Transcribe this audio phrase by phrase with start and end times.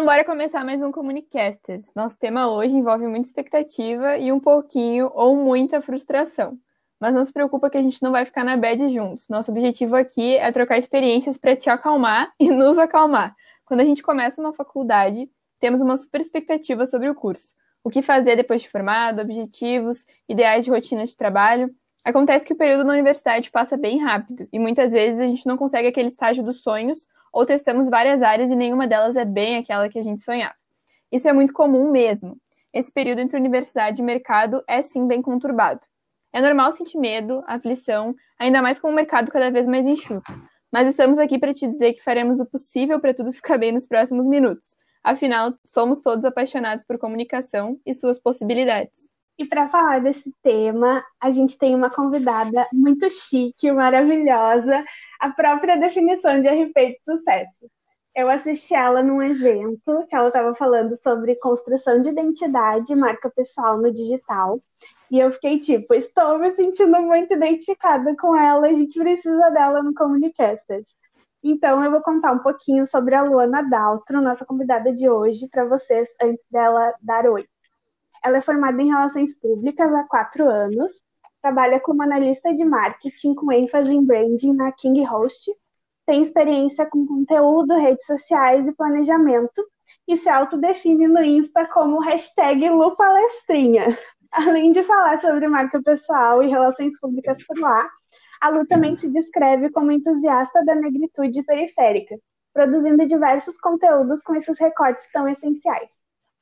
[0.00, 1.92] Então, bora começar mais um Comunicasters.
[1.94, 6.58] Nosso tema hoje envolve muita expectativa e um pouquinho ou muita frustração.
[6.98, 9.28] Mas não se preocupa que a gente não vai ficar na bad juntos.
[9.28, 13.36] Nosso objetivo aqui é trocar experiências para te acalmar e nos acalmar.
[13.66, 15.28] Quando a gente começa uma faculdade,
[15.60, 17.54] temos uma super expectativa sobre o curso.
[17.84, 21.70] O que fazer depois de formado, objetivos, ideais de rotina de trabalho.
[22.02, 25.58] Acontece que o período na universidade passa bem rápido e muitas vezes a gente não
[25.58, 29.88] consegue aquele estágio dos sonhos ou testamos várias áreas e nenhuma delas é bem aquela
[29.88, 30.54] que a gente sonhava.
[31.10, 32.36] Isso é muito comum mesmo.
[32.72, 35.80] Esse período entre universidade e mercado é sim bem conturbado.
[36.32, 40.32] É normal sentir medo, aflição, ainda mais com o mercado cada vez mais enxuto.
[40.72, 43.86] Mas estamos aqui para te dizer que faremos o possível para tudo ficar bem nos
[43.86, 44.78] próximos minutos.
[45.02, 49.09] Afinal, somos todos apaixonados por comunicação e suas possibilidades.
[49.40, 54.84] E para falar desse tema, a gente tem uma convidada muito chique, maravilhosa,
[55.18, 57.66] a própria definição de RP de sucesso.
[58.14, 63.32] Eu assisti ela num evento que ela estava falando sobre construção de identidade e marca
[63.34, 64.60] pessoal no digital.
[65.10, 69.82] E eu fiquei tipo, estou me sentindo muito identificada com ela, a gente precisa dela
[69.82, 70.86] no Comunicasters.
[71.42, 75.64] Então eu vou contar um pouquinho sobre a Luana Daltro, nossa convidada de hoje, para
[75.64, 77.46] vocês antes dela dar oi.
[78.22, 80.92] Ela é formada em Relações Públicas há quatro anos,
[81.40, 85.50] trabalha como analista de marketing com ênfase em branding na King Host,
[86.06, 89.64] tem experiência com conteúdo, redes sociais e planejamento,
[90.06, 93.96] e se autodefine no Insta como hashtag Lupalestrinha.
[94.32, 97.88] Além de falar sobre marca pessoal e relações públicas por lá,
[98.40, 102.16] a Lu também se descreve como entusiasta da negritude periférica,
[102.52, 105.90] produzindo diversos conteúdos com esses recortes tão essenciais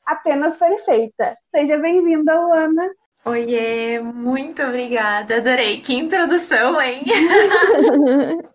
[0.08, 1.36] apenas perfeita.
[1.48, 2.90] Seja bem-vinda, Luana.
[3.24, 5.36] Oiê, muito obrigada.
[5.36, 5.80] Adorei.
[5.80, 7.02] Que introdução, hein?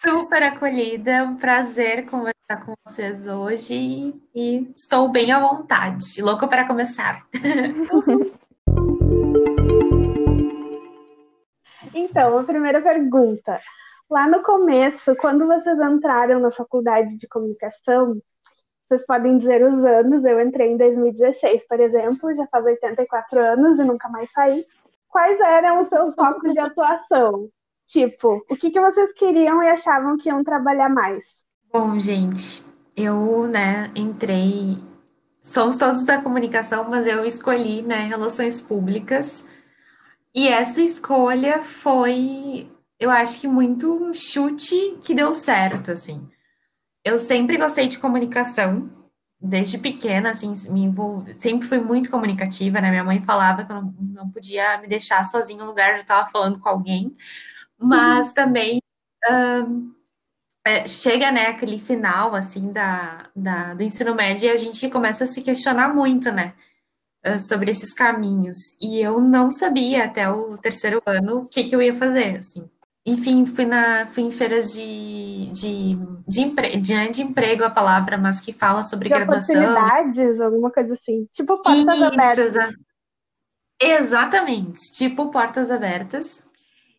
[0.00, 1.24] Super acolhida.
[1.24, 6.20] Um prazer conversar com vocês hoje e estou bem à vontade.
[6.20, 7.24] Louca para começar.
[11.94, 13.60] Então, a primeira pergunta.
[14.10, 18.18] Lá no começo, quando vocês entraram na faculdade de comunicação,
[18.88, 23.78] vocês podem dizer os anos, eu entrei em 2016, por exemplo, já faz 84 anos
[23.78, 24.64] e nunca mais saí.
[25.08, 27.48] Quais eram os seus focos de atuação?
[27.86, 31.44] Tipo, o que, que vocês queriam e achavam que iam trabalhar mais?
[31.72, 32.62] Bom, gente,
[32.96, 34.76] eu, né, entrei.
[35.40, 39.44] Somos todos da comunicação, mas eu escolhi, né, relações públicas.
[40.34, 46.26] E essa escolha foi, eu acho que muito um chute que deu certo, assim
[47.04, 48.90] eu sempre gostei de comunicação,
[49.40, 52.90] desde pequena, assim, me envolvi, sempre fui muito comunicativa, né?
[52.90, 56.30] Minha mãe falava que eu não, não podia me deixar sozinha no lugar, já estava
[56.30, 57.16] falando com alguém,
[57.78, 58.34] mas uhum.
[58.34, 58.82] também
[59.30, 59.92] um,
[60.64, 65.24] é, chega, né, aquele final, assim, da, da, do ensino médio e a gente começa
[65.24, 66.54] a se questionar muito, né?
[67.38, 68.76] sobre esses caminhos.
[68.80, 72.68] E eu não sabia até o terceiro ano o que, que eu ia fazer, assim
[73.04, 78.16] enfim, fui, na, fui em feiras de, de, de, empre, de, de emprego a palavra,
[78.16, 79.56] mas que fala sobre de graduação.
[79.56, 81.26] oportunidades, alguma coisa assim.
[81.32, 82.38] Tipo portas Isso, abertas.
[82.38, 82.70] Exa
[83.80, 86.44] exatamente, tipo portas abertas.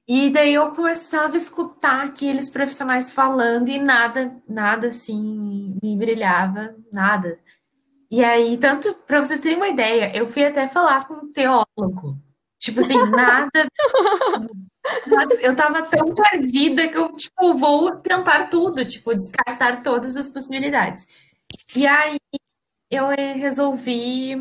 [0.06, 6.76] E daí eu começava a escutar aqueles profissionais falando e nada, nada assim me brilhava,
[6.92, 7.40] nada.
[8.12, 12.18] E aí, tanto para vocês terem uma ideia, eu fui até falar com um teólogo.
[12.60, 13.50] Tipo assim, nada
[15.08, 20.30] Mas eu tava tão perdida que eu, tipo, vou tentar tudo, tipo, descartar todas as
[20.30, 21.08] possibilidades.
[21.76, 22.18] E aí
[22.92, 24.36] eu resolvi,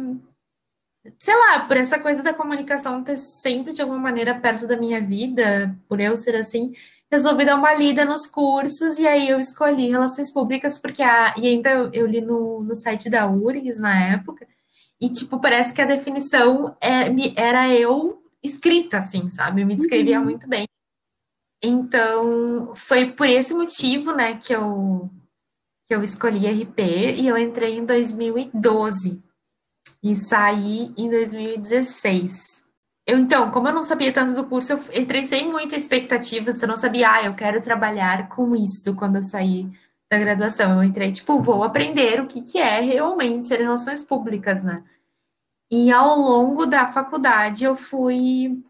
[1.19, 5.01] sei lá, por essa coisa da comunicação ter sempre de alguma maneira perto da minha
[5.01, 6.73] vida, por eu ser assim,
[7.11, 11.47] resolvi dar uma lida nos cursos e aí eu escolhi relações públicas porque a e
[11.47, 14.47] ainda eu, eu li no, no site da URGS na época
[14.99, 19.63] e tipo parece que a definição é, era eu escrita, assim, sabe?
[19.63, 20.25] Eu me descrevia uhum.
[20.25, 20.67] muito bem.
[21.63, 25.09] Então, foi por esse motivo, né, que eu,
[25.87, 26.81] que eu escolhi RP
[27.17, 29.23] e eu entrei em 2012
[30.03, 32.63] e saí em 2016.
[33.07, 36.69] Eu, então, como eu não sabia tanto do curso, eu entrei sem muita expectativas, eu
[36.69, 39.69] não sabia, ah, eu quero trabalhar com isso quando eu saí
[40.11, 40.73] da graduação.
[40.73, 44.85] Eu entrei, tipo, vou aprender o que, que é realmente ser relações públicas, né?
[45.73, 48.63] E ao longo da faculdade eu fui,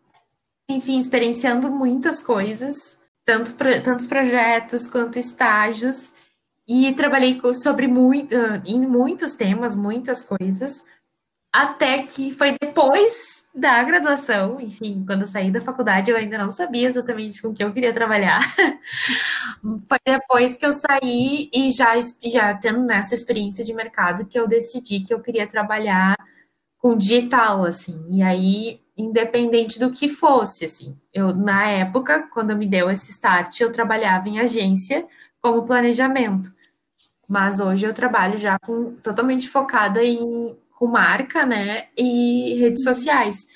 [0.70, 6.14] enfim, experienciando muitas coisas, tanto tantos projetos quanto estágios,
[6.66, 10.84] e trabalhei sobre muito, em muitos temas, muitas coisas.
[11.52, 16.50] até que foi depois da graduação, enfim, quando eu saí da faculdade, eu ainda não
[16.50, 18.40] sabia exatamente com o que eu queria trabalhar.
[19.88, 21.94] foi depois que eu saí e já,
[22.24, 26.16] já tendo nessa experiência de mercado que eu decidi que eu queria trabalhar
[26.82, 28.04] com digital, assim.
[28.10, 30.98] E aí, independente do que fosse, assim.
[31.14, 35.06] Eu, na época, quando me deu esse start, eu trabalhava em agência
[35.40, 36.50] como planejamento.
[37.28, 41.86] Mas hoje eu trabalho já com totalmente focada em com marca, né?
[41.96, 43.46] E redes sociais.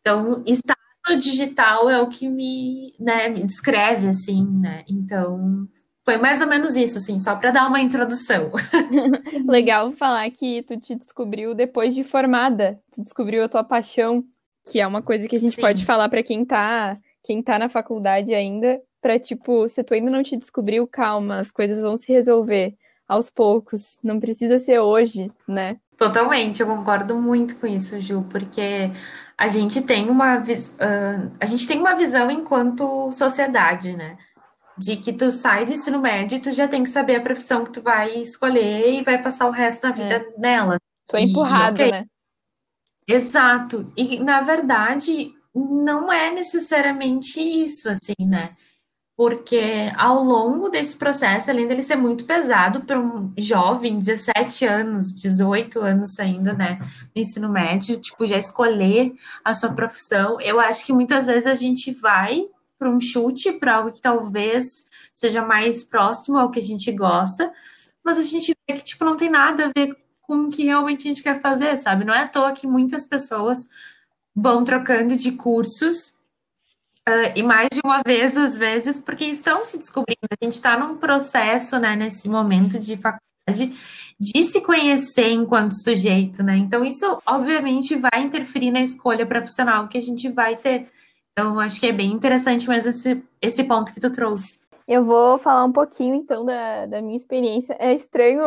[0.00, 0.76] Então, estar
[1.08, 4.84] no digital é o que me, né, me descreve, assim, né?
[4.88, 5.68] Então,
[6.06, 8.52] foi mais ou menos isso, assim, só para dar uma introdução.
[9.44, 14.24] Legal falar que tu te descobriu depois de formada, tu descobriu a tua paixão,
[14.70, 15.60] que é uma coisa que a gente Sim.
[15.60, 20.08] pode falar para quem tá, quem tá na faculdade ainda, para tipo, se tu ainda
[20.08, 22.76] não te descobriu, calma, as coisas vão se resolver
[23.08, 25.76] aos poucos, não precisa ser hoje, né?
[25.96, 28.92] Totalmente, eu concordo muito com isso, Ju, porque
[29.36, 34.16] a gente tem uma, uh, a gente tem uma visão enquanto sociedade, né?
[34.78, 37.64] De que tu sai do ensino médio e tu já tem que saber a profissão
[37.64, 40.40] que tu vai escolher e vai passar o resto da vida é.
[40.40, 40.78] nela.
[41.08, 41.90] Tu é empurrado, okay.
[41.90, 42.06] né?
[43.08, 43.90] Exato.
[43.96, 48.54] E, na verdade, não é necessariamente isso, assim, né?
[49.16, 55.14] porque ao longo desse processo, além dele ser muito pesado para um jovem, 17 anos,
[55.14, 56.78] 18 anos ainda, né,
[57.14, 61.54] no ensino médio, tipo, já escolher a sua profissão, eu acho que muitas vezes a
[61.54, 62.44] gente vai
[62.78, 64.84] para um chute, para algo que talvez
[65.14, 67.52] seja mais próximo ao que a gente gosta,
[68.04, 71.06] mas a gente vê que, tipo, não tem nada a ver com o que realmente
[71.06, 72.04] a gente quer fazer, sabe?
[72.04, 73.68] Não é à toa que muitas pessoas
[74.34, 76.16] vão trocando de cursos
[77.08, 80.18] Uh, e mais de uma vez, às vezes, porque estão se descobrindo.
[80.28, 83.72] A gente está num processo, né, nesse momento de faculdade,
[84.18, 86.56] de se conhecer enquanto sujeito, né?
[86.56, 90.90] Então, isso, obviamente, vai interferir na escolha profissional que a gente vai ter.
[91.38, 94.58] Então, acho que é bem interessante mesmo esse, esse ponto que tu trouxe.
[94.88, 97.76] Eu vou falar um pouquinho, então, da, da minha experiência.
[97.78, 98.40] É estranho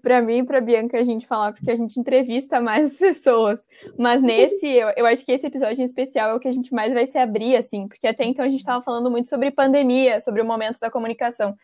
[0.00, 3.58] para mim e para Bianca a gente falar, porque a gente entrevista mais as pessoas.
[3.98, 6.72] Mas nesse, eu, eu acho que esse episódio em especial é o que a gente
[6.72, 10.20] mais vai se abrir, assim, porque até então a gente estava falando muito sobre pandemia,
[10.20, 11.56] sobre o momento da comunicação.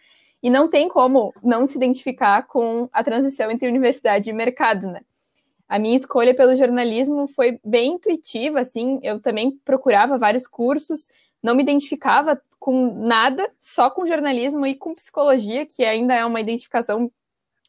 [0.42, 5.02] E não tem como não se identificar com a transição entre universidade e mercado, né?
[5.74, 11.08] A minha escolha pelo jornalismo foi bem intuitiva, assim, eu também procurava vários cursos,
[11.42, 16.40] não me identificava com nada, só com jornalismo e com psicologia, que ainda é uma
[16.40, 17.10] identificação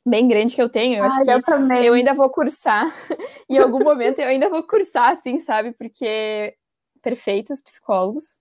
[0.05, 0.97] bem grande que eu tenho.
[0.97, 2.93] Eu ah, acho que eu, eu ainda vou cursar.
[3.49, 5.71] em algum momento eu ainda vou cursar, assim, sabe?
[5.71, 6.55] Porque
[7.01, 8.37] perfeitos psicólogos.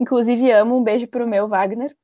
[0.00, 1.96] Inclusive, amo um beijo pro meu Wagner.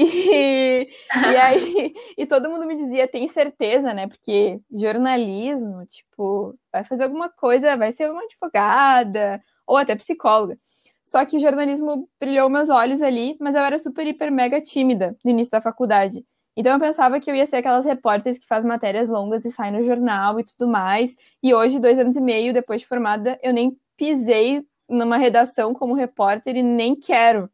[0.00, 0.88] E,
[1.32, 4.06] e aí, e todo mundo me dizia, tem certeza, né?
[4.06, 10.56] Porque jornalismo, tipo, vai fazer alguma coisa, vai ser uma advogada, ou até psicóloga.
[11.04, 15.16] Só que o jornalismo brilhou meus olhos ali, mas eu era super, hiper, mega tímida
[15.24, 16.24] no início da faculdade.
[16.56, 19.72] Então eu pensava que eu ia ser aquelas repórteres que faz matérias longas e saem
[19.72, 21.16] no jornal e tudo mais.
[21.42, 25.94] E hoje, dois anos e meio depois de formada, eu nem pisei numa redação como
[25.94, 27.48] repórter e nem quero.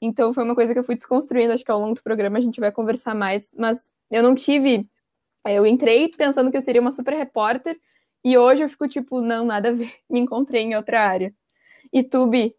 [0.00, 1.52] Então foi uma coisa que eu fui desconstruindo.
[1.52, 3.54] Acho que ao longo do programa a gente vai conversar mais.
[3.56, 4.88] Mas eu não tive.
[5.46, 7.78] Eu entrei pensando que eu seria uma super repórter
[8.24, 9.92] e hoje eu fico tipo, não, nada a ver.
[10.08, 11.34] Me encontrei em outra área.
[11.92, 12.54] E tu, Bi,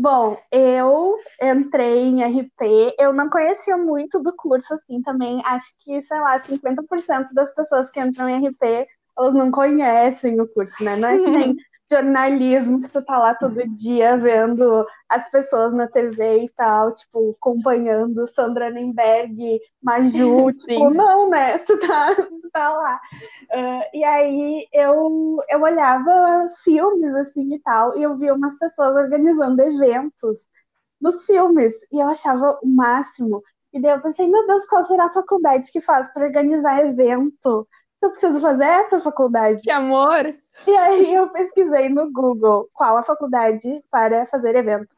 [0.00, 5.42] Bom, eu entrei em RP, eu não conhecia muito do curso, assim, também.
[5.44, 8.86] Acho que, sei lá, 50% das pessoas que entram em RP,
[9.18, 10.94] elas não conhecem o curso, né?
[10.94, 11.56] Não é que nem
[11.90, 17.36] jornalismo, que tu tá lá todo dia vendo as pessoas na TV e tal, tipo,
[17.38, 21.58] acompanhando Sandra Nemberg, Maju, tipo, não, né?
[21.66, 23.00] Tu tá, tu tá lá.
[23.52, 28.94] Uh, e aí eu, eu olhava filmes assim e tal, e eu via umas pessoas
[28.94, 30.40] organizando eventos
[31.00, 33.42] nos filmes, e eu achava o máximo.
[33.72, 37.66] E daí eu pensei, meu Deus, qual será a faculdade que faz para organizar evento?
[38.00, 39.62] Eu preciso fazer essa faculdade.
[39.62, 40.34] Que amor!
[40.66, 44.88] E aí eu pesquisei no Google qual a faculdade para fazer evento.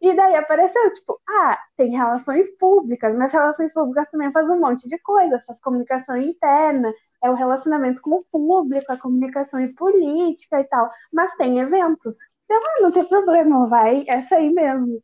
[0.00, 4.88] E daí apareceu, tipo, ah, tem relações públicas, mas relações públicas também faz um monte
[4.88, 10.60] de coisa, faz comunicação interna, é o relacionamento com o público, a comunicação e política
[10.60, 12.16] e tal, mas tem eventos.
[12.44, 15.00] Então, ah, não tem problema, vai, essa aí mesmo.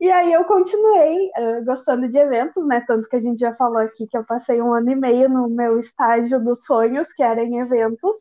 [0.00, 2.80] E aí eu continuei uh, gostando de eventos, né?
[2.86, 5.48] Tanto que a gente já falou aqui que eu passei um ano e meio no
[5.48, 8.16] meu estágio dos sonhos, que era em eventos.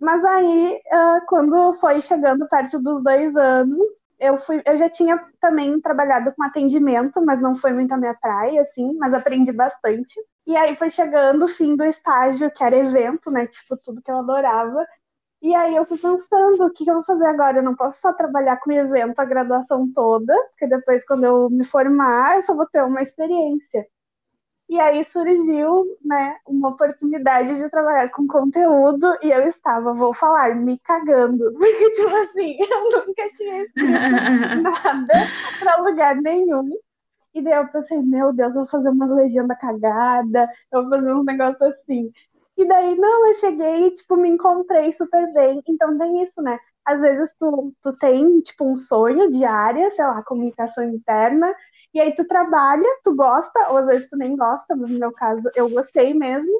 [0.00, 3.88] Mas aí, uh, quando foi chegando perto dos dois anos,
[4.18, 8.14] eu fui, eu já tinha também trabalhado com atendimento, mas não foi muito a minha
[8.14, 10.14] praia, assim, mas aprendi bastante.
[10.46, 13.46] E aí foi chegando o fim do estágio, que era evento, né?
[13.46, 14.86] Tipo, tudo que eu adorava.
[15.42, 17.58] E aí eu fui pensando, o que eu vou fazer agora?
[17.58, 21.64] Eu não posso só trabalhar com evento a graduação toda, porque depois, quando eu me
[21.64, 23.86] formar, eu só vou ter uma experiência.
[24.68, 30.54] E aí surgiu, né, uma oportunidade de trabalhar com conteúdo e eu estava, vou falar,
[30.54, 31.52] me cagando.
[31.56, 33.72] Porque, tipo assim, eu nunca tinha escrito
[34.62, 35.14] nada
[35.58, 36.70] para lugar nenhum.
[37.34, 41.14] E daí eu pensei, meu Deus, eu vou fazer umas legendas cagada, eu vou fazer
[41.14, 42.10] um negócio assim.
[42.56, 45.62] E daí, não, eu cheguei e, tipo, me encontrei super bem.
[45.66, 46.58] Então tem isso, né?
[46.84, 51.54] Às vezes tu, tu tem, tipo, um sonho de área, sei lá, comunicação interna,
[51.98, 55.10] e aí tu trabalha, tu gosta, ou às vezes tu nem gosta, mas no meu
[55.10, 56.52] caso eu gostei mesmo.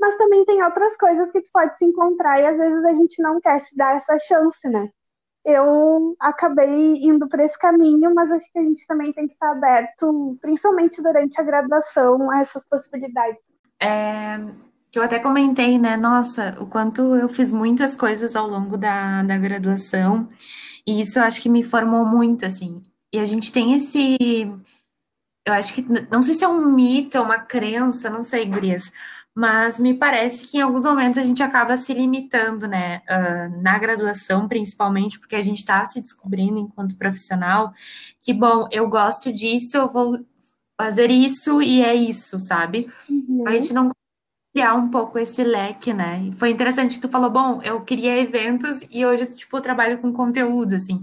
[0.00, 3.20] Mas também tem outras coisas que tu pode se encontrar e às vezes a gente
[3.20, 4.88] não quer se dar essa chance, né?
[5.44, 9.50] Eu acabei indo por esse caminho, mas acho que a gente também tem que estar
[9.50, 13.40] aberto, principalmente durante a graduação, a essas possibilidades.
[13.80, 14.38] É,
[14.90, 15.96] que eu até comentei, né?
[15.96, 20.28] Nossa, o quanto eu fiz muitas coisas ao longo da, da graduação,
[20.86, 22.82] e isso eu acho que me formou muito, assim.
[23.12, 24.18] E a gente tem esse.
[25.46, 25.86] Eu acho que.
[26.10, 28.92] Não sei se é um mito, é uma crença, não sei, Gurias.
[29.32, 33.02] Mas me parece que em alguns momentos a gente acaba se limitando, né?
[33.08, 37.72] Uh, na graduação, principalmente, porque a gente está se descobrindo enquanto profissional.
[38.18, 40.18] Que, bom, eu gosto disso, eu vou
[40.80, 42.90] fazer isso e é isso, sabe?
[43.08, 43.44] Uhum.
[43.46, 43.90] A gente não
[44.54, 46.22] criar um pouco esse leque, né?
[46.24, 50.10] E foi interessante, tu falou, bom, eu queria eventos e hoje, tipo, eu trabalho com
[50.14, 50.98] conteúdo, assim.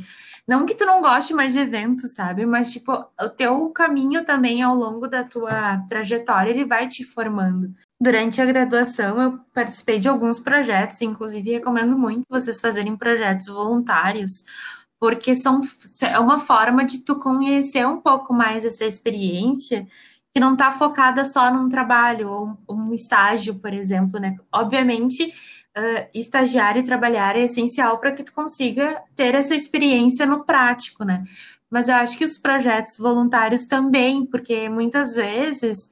[0.47, 2.45] Não que tu não goste mais de eventos, sabe?
[2.45, 7.73] Mas, tipo, o teu caminho também ao longo da tua trajetória, ele vai te formando.
[7.99, 14.43] Durante a graduação, eu participei de alguns projetos, inclusive recomendo muito vocês fazerem projetos voluntários,
[14.99, 15.61] porque são,
[16.01, 19.87] é uma forma de tu conhecer um pouco mais essa experiência
[20.33, 24.35] que não está focada só num trabalho ou um estágio, por exemplo, né?
[24.51, 25.31] Obviamente,
[25.77, 31.03] uh, estagiar e trabalhar é essencial para que tu consiga ter essa experiência no prático,
[31.03, 31.23] né?
[31.69, 35.89] Mas eu acho que os projetos voluntários também, porque muitas vezes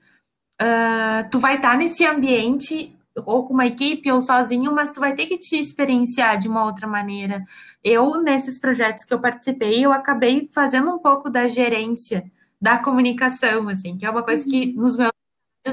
[0.61, 2.95] uh, tu vai estar tá nesse ambiente
[3.25, 6.65] ou com uma equipe ou sozinho, mas tu vai ter que te experienciar de uma
[6.65, 7.43] outra maneira.
[7.83, 13.67] Eu, nesses projetos que eu participei, eu acabei fazendo um pouco da gerência da comunicação,
[13.67, 14.83] assim, que é uma coisa que uhum.
[14.83, 15.11] nos meus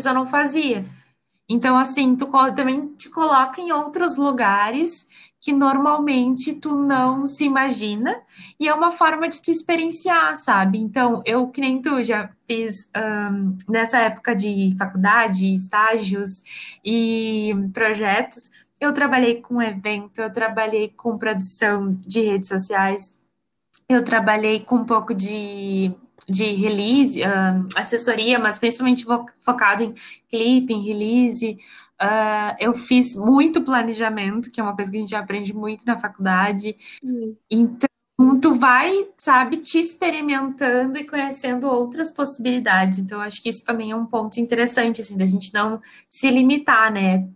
[0.04, 0.84] eu não fazia.
[1.48, 5.06] Então, assim, tu também te coloca em outros lugares
[5.40, 8.20] que normalmente tu não se imagina,
[8.58, 10.78] e é uma forma de tu experienciar, sabe?
[10.78, 16.42] Então, eu, que nem tu, já fiz um, nessa época de faculdade, estágios
[16.84, 18.50] e projetos,
[18.80, 23.16] eu trabalhei com evento, eu trabalhei com produção de redes sociais,
[23.88, 25.92] eu trabalhei com um pouco de
[26.28, 29.06] de release, uh, assessoria, mas principalmente
[29.40, 29.94] focado em
[30.28, 31.58] clipe, em release.
[32.00, 35.98] Uh, eu fiz muito planejamento, que é uma coisa que a gente aprende muito na
[35.98, 36.76] faculdade.
[37.02, 37.34] Uhum.
[37.50, 37.88] Então,
[38.40, 42.98] tu vai, sabe, te experimentando e conhecendo outras possibilidades.
[42.98, 46.92] Então, acho que isso também é um ponto interessante, assim, da gente não se limitar,
[46.92, 47.26] né?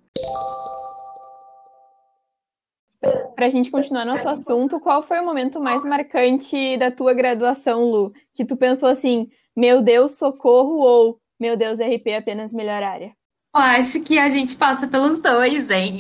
[3.35, 7.85] Para a gente continuar nosso assunto, qual foi o momento mais marcante da tua graduação,
[7.85, 8.13] Lu?
[8.35, 13.13] Que tu pensou assim, meu Deus, socorro, ou meu Deus, RP é apenas melhor área?
[13.55, 15.99] Eu acho que a gente passa pelos dois, hein?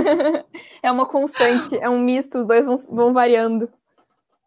[0.82, 3.68] é uma constante, é um misto, os dois vão, vão variando.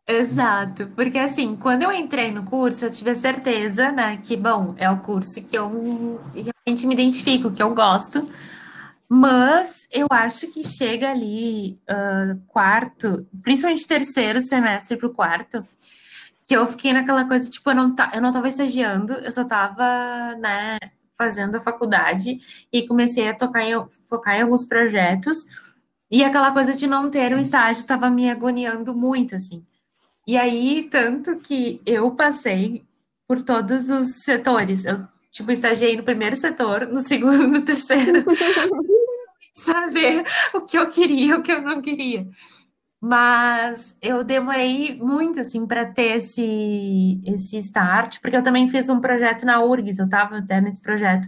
[0.06, 4.74] Exato, porque assim, quando eu entrei no curso, eu tive a certeza, né, que, bom,
[4.78, 8.26] é o curso que eu realmente me identifico, que eu gosto,
[9.10, 15.66] mas eu acho que chega ali uh, quarto, principalmente terceiro semestre para o quarto,
[16.46, 19.44] que eu fiquei naquela coisa, tipo, eu não, tá, eu não tava estagiando, eu só
[19.46, 20.78] tava, né,
[21.18, 22.38] fazendo a faculdade
[22.72, 23.74] e comecei a tocar em,
[24.08, 25.46] focar em alguns projetos.
[26.10, 29.66] E aquela coisa de não ter um estágio estava me agoniando muito, assim.
[30.26, 32.86] E aí, tanto que eu passei
[33.28, 34.86] por todos os setores.
[34.86, 38.26] Eu, tipo, estagiei no primeiro setor, no segundo, no terceiro.
[39.68, 42.28] saber o que eu queria, o que eu não queria.
[43.00, 49.00] Mas eu demorei muito assim para ter esse esse start, porque eu também fiz um
[49.00, 51.28] projeto na URGS, eu estava até nesse projeto.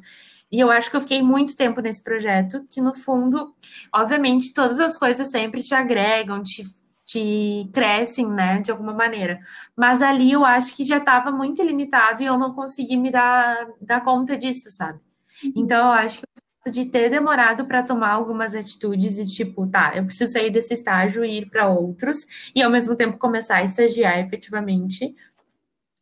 [0.51, 3.53] E eu acho que eu fiquei muito tempo nesse projeto, que no fundo,
[3.93, 6.63] obviamente, todas as coisas sempre te agregam, te,
[7.05, 9.39] te crescem, né, de alguma maneira.
[9.77, 13.67] Mas ali eu acho que já estava muito limitado e eu não consegui me dar,
[13.79, 14.99] dar conta disso, sabe?
[15.43, 15.53] Uhum.
[15.57, 16.38] Então, eu acho que
[16.71, 21.23] de ter demorado para tomar algumas atitudes e tipo, tá, eu preciso sair desse estágio
[21.23, 25.15] e ir para outros e ao mesmo tempo começar a estagiar efetivamente.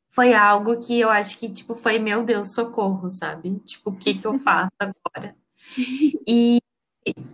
[0.10, 3.60] Foi algo que eu acho que tipo foi meu Deus, socorro, sabe?
[3.60, 5.36] Tipo, o que que eu faço agora?
[6.28, 6.60] E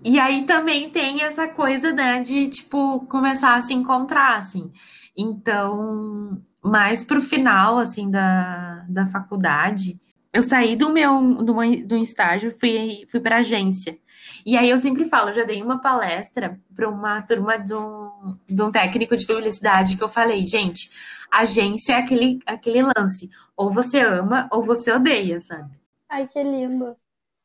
[0.04, 4.72] e aí também tem essa coisa, né, de, tipo, começar a se encontrar, assim.
[5.18, 10.00] Então, mais pro final, assim, da, da faculdade,
[10.34, 11.54] eu saí do meu do,
[11.86, 14.00] do estágio, fui, fui para agência.
[14.44, 18.36] E aí eu sempre falo, eu já dei uma palestra para uma turma de um,
[18.48, 20.90] de um técnico de publicidade que eu falei, gente,
[21.32, 25.70] agência é aquele, aquele lance, ou você ama ou você odeia, sabe?
[26.10, 26.96] Ai, que lindo.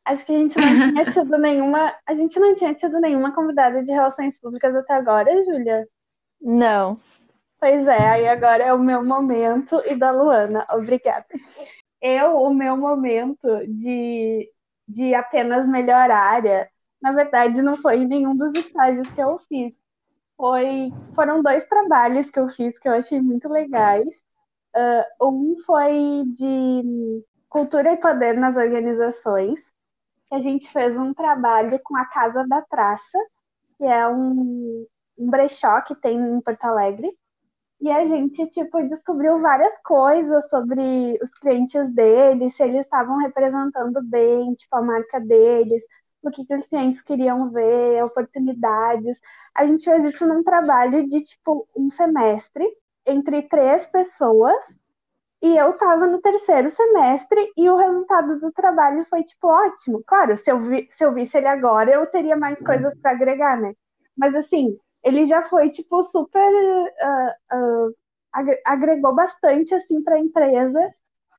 [0.06, 3.84] Acho que a gente não tinha tido nenhuma, a gente não tinha tido nenhuma convidada
[3.84, 5.86] de relações públicas até agora, Júlia?
[6.40, 6.98] Não.
[7.60, 10.64] Pois é, aí agora é o meu momento e da Luana.
[10.70, 11.26] Obrigada
[12.00, 14.50] eu, o meu momento de,
[14.86, 16.42] de apenas melhorar
[17.00, 19.72] na verdade, não foi nenhum dos estágios que eu fiz.
[20.36, 24.08] Foi, foram dois trabalhos que eu fiz que eu achei muito legais.
[25.20, 29.60] Uh, um foi de cultura e poder nas organizações.
[30.30, 33.18] A gente fez um trabalho com a Casa da Traça,
[33.76, 34.86] que é um,
[35.16, 37.10] um brechó que tem em Porto Alegre.
[37.80, 44.02] E a gente, tipo, descobriu várias coisas sobre os clientes deles, se eles estavam representando
[44.02, 45.82] bem, tipo, a marca deles,
[46.22, 49.16] o que, que os clientes queriam ver, oportunidades.
[49.54, 52.66] A gente fez isso num trabalho de, tipo, um semestre,
[53.06, 54.56] entre três pessoas,
[55.40, 60.02] e eu estava no terceiro semestre e o resultado do trabalho foi, tipo, ótimo.
[60.04, 63.60] Claro, se eu, vi, se eu visse ele agora, eu teria mais coisas para agregar,
[63.60, 63.72] né?
[64.16, 64.76] Mas, assim,
[65.08, 66.52] ele já foi, tipo, super.
[67.52, 67.94] Uh, uh,
[68.64, 70.80] agregou bastante, assim, para a empresa.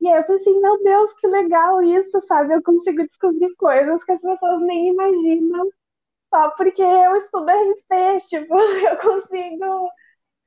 [0.01, 2.53] E aí eu pensei, assim, meu Deus, que legal isso, sabe?
[2.53, 5.69] Eu consigo descobrir coisas que as pessoas nem imaginam
[6.29, 9.89] só porque eu estudo RP, tipo, eu consigo.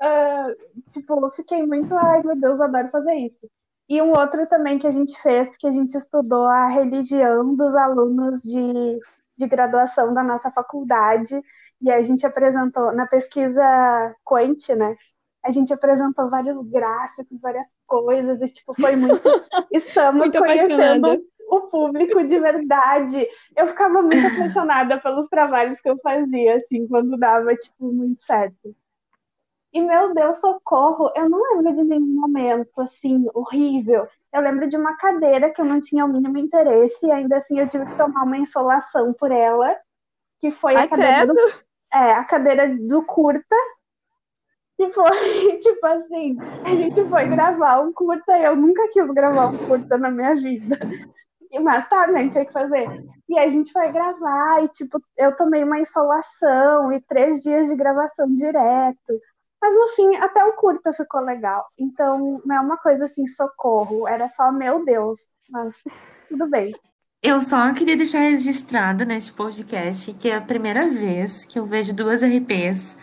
[0.02, 3.48] Uh, tipo, fiquei muito, ai meu Deus, adoro fazer isso.
[3.88, 7.74] E um outro também que a gente fez, que a gente estudou a religião dos
[7.74, 9.00] alunos de,
[9.36, 11.40] de graduação da nossa faculdade.
[11.82, 14.96] E a gente apresentou, na pesquisa Quant, né?
[15.44, 19.20] A gente apresentou vários gráficos, várias coisas, e tipo, foi muito.
[19.72, 23.26] Estamos muito conhecendo o público de verdade.
[23.56, 28.74] Eu ficava muito apaixonada pelos trabalhos que eu fazia, assim, quando dava, tipo, muito certo.
[29.72, 34.06] E, meu Deus, socorro, eu não lembro de nenhum momento, assim, horrível.
[34.32, 37.58] Eu lembro de uma cadeira que eu não tinha o mínimo interesse, e ainda assim
[37.58, 39.74] eu tive que tomar uma insolação por ela,
[40.40, 41.34] que foi Ai, a cadeira do,
[41.92, 43.56] é, a cadeira do curta,
[44.76, 45.10] que foi,
[45.60, 50.10] tipo assim, a gente foi gravar um curta, eu nunca quis gravar um curta na
[50.10, 50.78] minha vida.
[51.60, 52.88] Mas tá, né, tinha que fazer.
[53.28, 57.76] E a gente foi gravar, e tipo, eu tomei uma insolação e três dias de
[57.76, 59.20] gravação direto.
[59.60, 61.68] Mas no fim, até o curta ficou legal.
[61.78, 64.08] Então, não é uma coisa assim, socorro.
[64.08, 65.20] Era só, meu Deus.
[65.48, 65.76] Mas
[66.28, 66.74] tudo bem.
[67.22, 71.94] Eu só queria deixar registrado neste podcast que é a primeira vez que eu vejo
[71.94, 72.96] duas RPs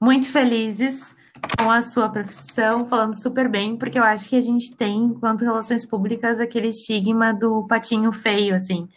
[0.00, 1.14] muito felizes
[1.58, 5.44] com a sua profissão, falando super bem, porque eu acho que a gente tem, enquanto
[5.44, 8.88] relações públicas, aquele estigma do patinho feio, assim,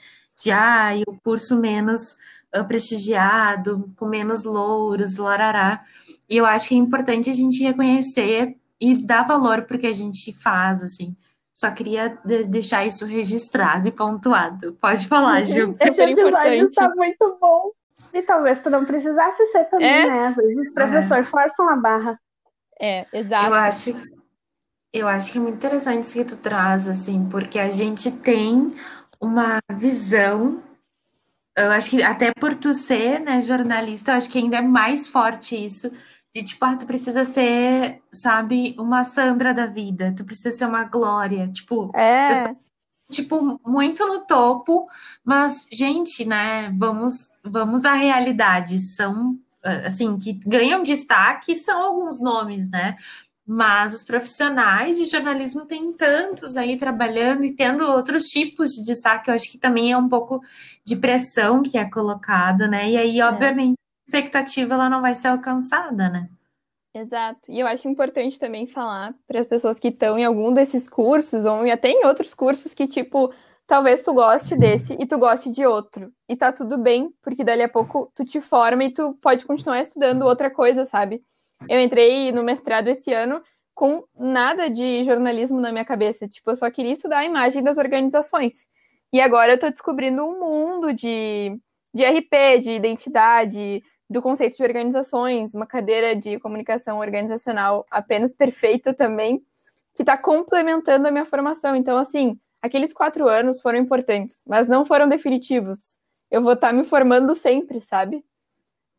[0.41, 2.15] de ah, o curso menos
[2.55, 5.83] uh, prestigiado, com menos louros, larará.
[6.29, 9.87] E eu acho que é importante a gente reconhecer e dar valor para o que
[9.87, 11.17] a gente faz, assim.
[11.59, 12.17] Só queria
[12.47, 14.77] deixar isso registrado e pontuado.
[14.79, 15.75] Pode falar, Ju.
[15.81, 17.71] Esse episódio está muito bom.
[18.13, 20.09] E talvez tu não precisasse ser também, é?
[20.09, 20.27] né?
[20.27, 21.29] Às vezes os professores é.
[21.29, 22.17] forçam a barra.
[22.79, 23.47] É, exato.
[23.47, 23.95] Eu acho,
[24.93, 28.73] eu acho que é muito interessante isso que tu traz, assim, porque a gente tem
[29.19, 30.63] uma visão.
[31.57, 35.09] Eu acho que até por tu ser né, jornalista, eu acho que ainda é mais
[35.09, 35.91] forte isso
[36.33, 40.83] de tipo, ah, tu precisa ser, sabe, uma Sandra da vida, tu precisa ser uma
[40.83, 42.35] Glória, tipo, é.
[42.35, 42.57] Sou,
[43.09, 44.87] tipo, muito no topo,
[45.23, 52.69] mas, gente, né, vamos, vamos à realidade, são, assim, que ganham destaque são alguns nomes,
[52.69, 52.95] né,
[53.45, 59.31] mas os profissionais de jornalismo têm tantos aí trabalhando e tendo outros tipos de destaque,
[59.31, 60.39] eu acho que também é um pouco
[60.85, 63.25] de pressão que é colocado, né, e aí, é.
[63.25, 66.29] obviamente, expectativa ela não vai ser alcançada, né?
[66.93, 67.39] Exato.
[67.51, 71.45] E eu acho importante também falar para as pessoas que estão em algum desses cursos,
[71.45, 73.31] ou até em outros cursos, que, tipo,
[73.67, 76.11] talvez tu goste desse e tu goste de outro.
[76.27, 79.79] E tá tudo bem, porque dali a pouco tu te forma e tu pode continuar
[79.79, 81.21] estudando outra coisa, sabe?
[81.67, 83.41] Eu entrei no mestrado esse ano
[83.75, 86.27] com nada de jornalismo na minha cabeça.
[86.27, 88.55] Tipo, eu só queria estudar a imagem das organizações.
[89.13, 91.57] E agora eu tô descobrindo um mundo de,
[91.93, 98.93] de RP, de identidade, do conceito de organizações, uma cadeira de comunicação organizacional apenas perfeita
[98.93, 99.43] também,
[99.93, 101.75] que está complementando a minha formação.
[101.75, 105.97] Então, assim, aqueles quatro anos foram importantes, mas não foram definitivos.
[106.31, 108.23] eu vou estar tá me formando sempre, sabe?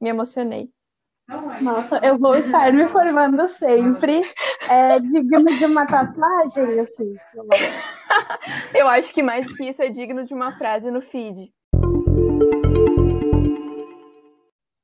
[0.00, 0.70] Me emocionei.
[1.60, 4.22] Nossa, eu vou estar me formando sempre.
[4.68, 7.14] É digno de uma tatuagem, assim.
[8.74, 11.52] eu acho que mais que isso é digno de uma frase no feed.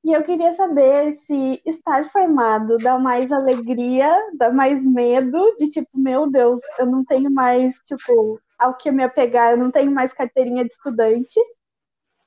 [0.06, 5.88] E eu queria saber se estar formado dá mais alegria, dá mais medo de tipo,
[5.94, 10.12] meu Deus, eu não tenho mais, tipo, ao que me apegar, eu não tenho mais
[10.12, 11.40] carteirinha de estudante.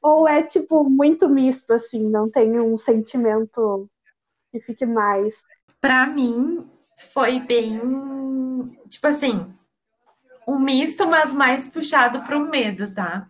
[0.01, 3.89] Ou é, tipo, muito misto, assim, não tem um sentimento
[4.51, 5.33] que fique mais?
[5.79, 6.69] Para mim,
[7.13, 7.79] foi bem,
[8.89, 9.55] tipo assim,
[10.45, 13.25] um misto, mas mais puxado pro medo, tá?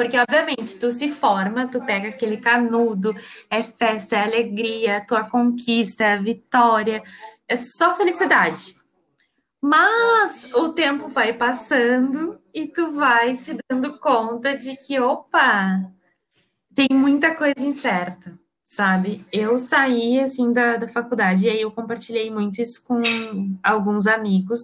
[0.00, 3.14] Porque, obviamente, tu se forma, tu pega aquele canudo,
[3.50, 7.02] é festa, é alegria, tua conquista, é vitória,
[7.46, 8.76] é só felicidade.
[9.60, 15.92] Mas o tempo vai passando e tu vai se dando conta de que, opa,
[16.74, 19.22] tem muita coisa incerta, sabe?
[19.30, 23.02] Eu saí, assim, da, da faculdade e aí eu compartilhei muito isso com
[23.62, 24.60] alguns amigos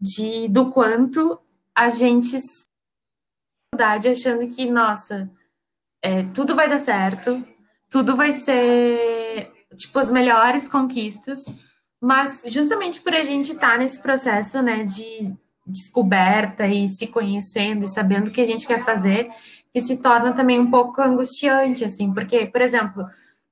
[0.00, 1.40] de do quanto
[1.74, 2.38] a gente
[3.72, 5.30] faculdade achando que, nossa,
[6.02, 7.42] é, tudo vai dar certo,
[7.88, 11.46] tudo vai ser, tipo, as melhores conquistas,
[11.98, 15.34] mas justamente por a gente estar tá nesse processo, né, de
[15.66, 19.30] descoberta e se conhecendo e sabendo o que a gente quer fazer,
[19.72, 23.06] que se torna também um pouco angustiante, assim, porque, por exemplo,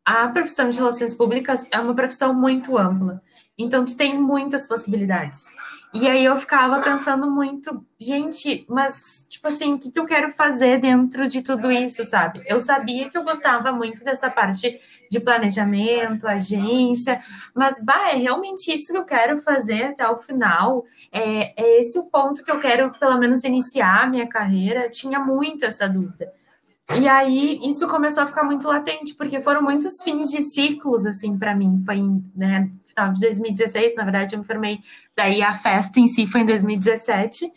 [0.05, 3.23] a profissão de relações públicas é uma profissão muito ampla,
[3.63, 5.51] então tu tem muitas possibilidades.
[5.93, 10.31] E aí eu ficava pensando muito, gente, mas tipo assim, o que, que eu quero
[10.31, 12.43] fazer dentro de tudo isso, sabe?
[12.47, 17.21] Eu sabia que eu gostava muito dessa parte de planejamento, agência,
[17.53, 20.85] mas bah, é realmente isso que eu quero fazer até o final.
[21.11, 24.89] É, é esse o ponto que eu quero, pelo menos, iniciar a minha carreira.
[24.89, 26.33] Tinha muito essa dúvida.
[26.99, 31.39] E aí isso começou a ficar muito latente, porque foram muitos fins de ciclos, assim,
[31.39, 31.83] para mim.
[31.85, 34.81] Foi em né, final de 2016, na verdade, eu me formei.
[35.17, 37.51] Daí a festa em si foi em 2017.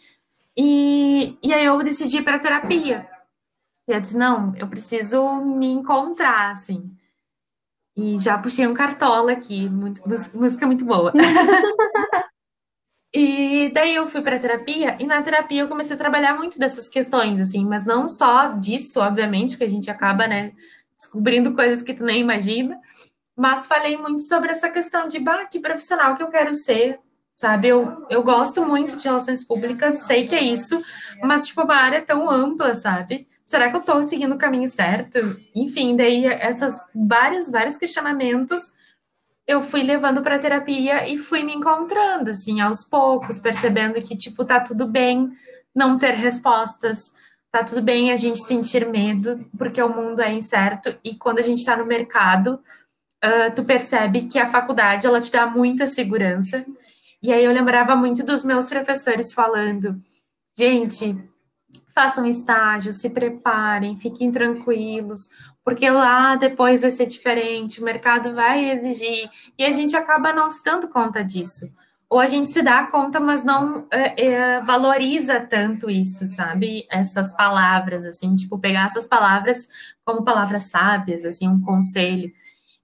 [0.55, 3.07] E, e aí eu decidi ir para terapia.
[3.87, 6.91] E eu disse, não, eu preciso me encontrar, assim.
[7.95, 10.01] E já puxei um cartola aqui, muito,
[10.33, 11.11] música muito boa.
[13.13, 16.89] E daí eu fui para terapia e na terapia eu comecei a trabalhar muito dessas
[16.89, 20.51] questões, assim, mas não só disso, obviamente, porque a gente acaba, né,
[20.97, 22.79] descobrindo coisas que tu nem imagina,
[23.35, 26.99] mas falei muito sobre essa questão de, bah, que profissional que eu quero ser,
[27.35, 27.67] sabe?
[27.67, 30.81] Eu, eu gosto muito de relações públicas, sei que é isso,
[31.21, 33.27] mas, tipo, uma área tão ampla, sabe?
[33.45, 35.19] Será que eu estou seguindo o caminho certo?
[35.55, 38.73] Enfim, daí essas vários, vários questionamentos
[39.47, 44.45] eu fui levando para terapia e fui me encontrando, assim, aos poucos, percebendo que, tipo,
[44.45, 45.31] tá tudo bem
[45.75, 47.13] não ter respostas,
[47.51, 51.41] tá tudo bem a gente sentir medo, porque o mundo é incerto, e quando a
[51.41, 52.59] gente está no mercado,
[53.23, 56.65] uh, tu percebe que a faculdade, ela te dá muita segurança,
[57.21, 60.01] e aí eu lembrava muito dos meus professores falando,
[60.57, 61.17] gente,
[61.93, 65.29] façam estágio, se preparem, fiquem tranquilos,
[65.63, 70.49] porque lá depois vai ser diferente, o mercado vai exigir, e a gente acaba não
[70.51, 71.71] se dando conta disso.
[72.09, 76.85] Ou a gente se dá conta, mas não é, é, valoriza tanto isso, sabe?
[76.91, 79.67] Essas palavras, assim, tipo, pegar essas palavras
[80.05, 82.31] como palavras sábias, assim, um conselho.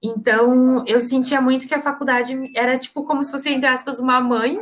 [0.02, 4.20] Então, eu sentia muito que a faculdade era, tipo, como se fosse, entre aspas, uma
[4.20, 4.60] mãe,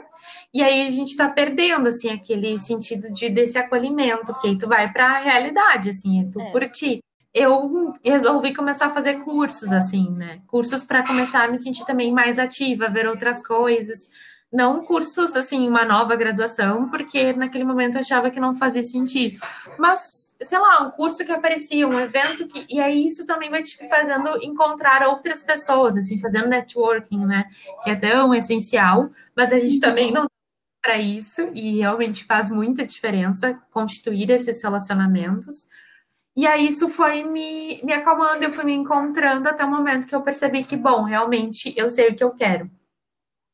[0.53, 4.67] e aí a gente está perdendo, assim, aquele sentido de, desse acolhimento, porque aí tu
[4.67, 6.51] vai para a realidade, assim, é tu é.
[6.51, 7.01] por ti
[7.37, 10.41] eu resolvi começar a fazer cursos, assim, né?
[10.47, 14.09] Cursos para começar a me sentir também mais ativa, ver outras coisas.
[14.51, 19.39] Não cursos, assim, uma nova graduação, porque naquele momento eu achava que não fazia sentido.
[19.77, 22.65] Mas, sei lá, um curso que aparecia, um evento que.
[22.69, 27.45] E aí isso também vai te fazendo encontrar outras pessoas, assim, fazendo networking, né?
[27.83, 30.27] Que é tão essencial, mas a gente também não
[30.81, 35.67] para isso, e realmente faz muita diferença constituir esses relacionamentos.
[36.37, 40.13] E aí isso foi me, me acalmando, eu fui me encontrando até o momento que
[40.13, 42.69] eu percebi que, bom, realmente eu sei o que eu quero.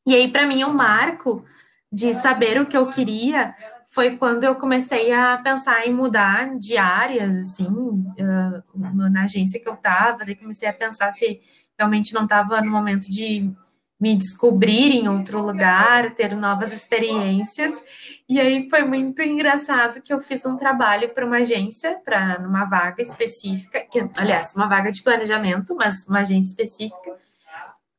[0.05, 1.45] E aí, para mim, o um marco
[1.89, 6.75] de saber o que eu queria foi quando eu comecei a pensar em mudar de
[6.75, 11.39] áreas, assim, uh, na agência que eu estava, daí comecei a pensar se
[11.79, 13.49] realmente não estava no momento de
[13.99, 17.81] me descobrir em outro lugar, ter novas experiências.
[18.27, 22.65] E aí foi muito engraçado que eu fiz um trabalho para uma agência, para numa
[22.65, 27.17] vaga específica, que, aliás, uma vaga de planejamento, mas uma agência específica.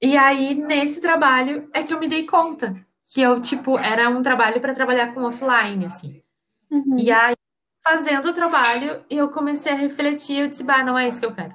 [0.00, 4.22] E aí nesse trabalho é que eu me dei conta que eu tipo era um
[4.22, 6.22] trabalho para trabalhar com offline, assim.
[6.70, 6.98] Uhum.
[6.98, 7.34] E aí
[7.82, 11.34] fazendo o trabalho eu comecei a refletir, eu disse, bah, não é isso que eu
[11.34, 11.54] quero.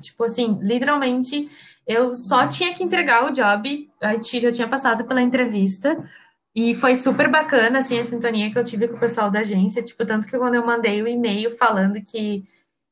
[0.00, 1.48] Tipo assim, literalmente,
[1.86, 6.02] eu só tinha que entregar o job, a gente já tinha passado pela entrevista,
[6.54, 9.82] e foi super bacana, assim, a sintonia que eu tive com o pessoal da agência,
[9.82, 12.44] tipo, tanto que quando eu mandei o e-mail falando que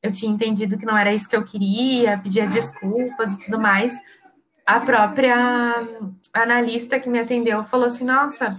[0.03, 3.99] eu tinha entendido que não era isso que eu queria, pedia desculpas e tudo mais,
[4.65, 5.83] a própria
[6.31, 8.55] analista que me atendeu falou assim, nossa,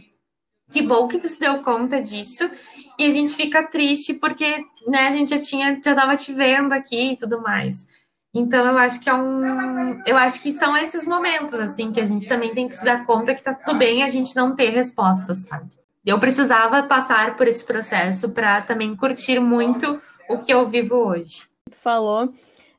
[0.71, 2.51] que bom que tu se deu conta disso,
[2.99, 6.73] e a gente fica triste porque, né, a gente já tinha, já tava te vendo
[6.73, 7.87] aqui e tudo mais.
[8.39, 10.03] Então, eu acho que é um.
[10.05, 13.07] Eu acho que são esses momentos, assim, que a gente também tem que se dar
[13.07, 15.71] conta que tá tudo bem a gente não ter respostas, sabe?
[16.05, 21.49] Eu precisava passar por esse processo para também curtir muito o que eu vivo hoje.
[21.71, 22.31] Tu falou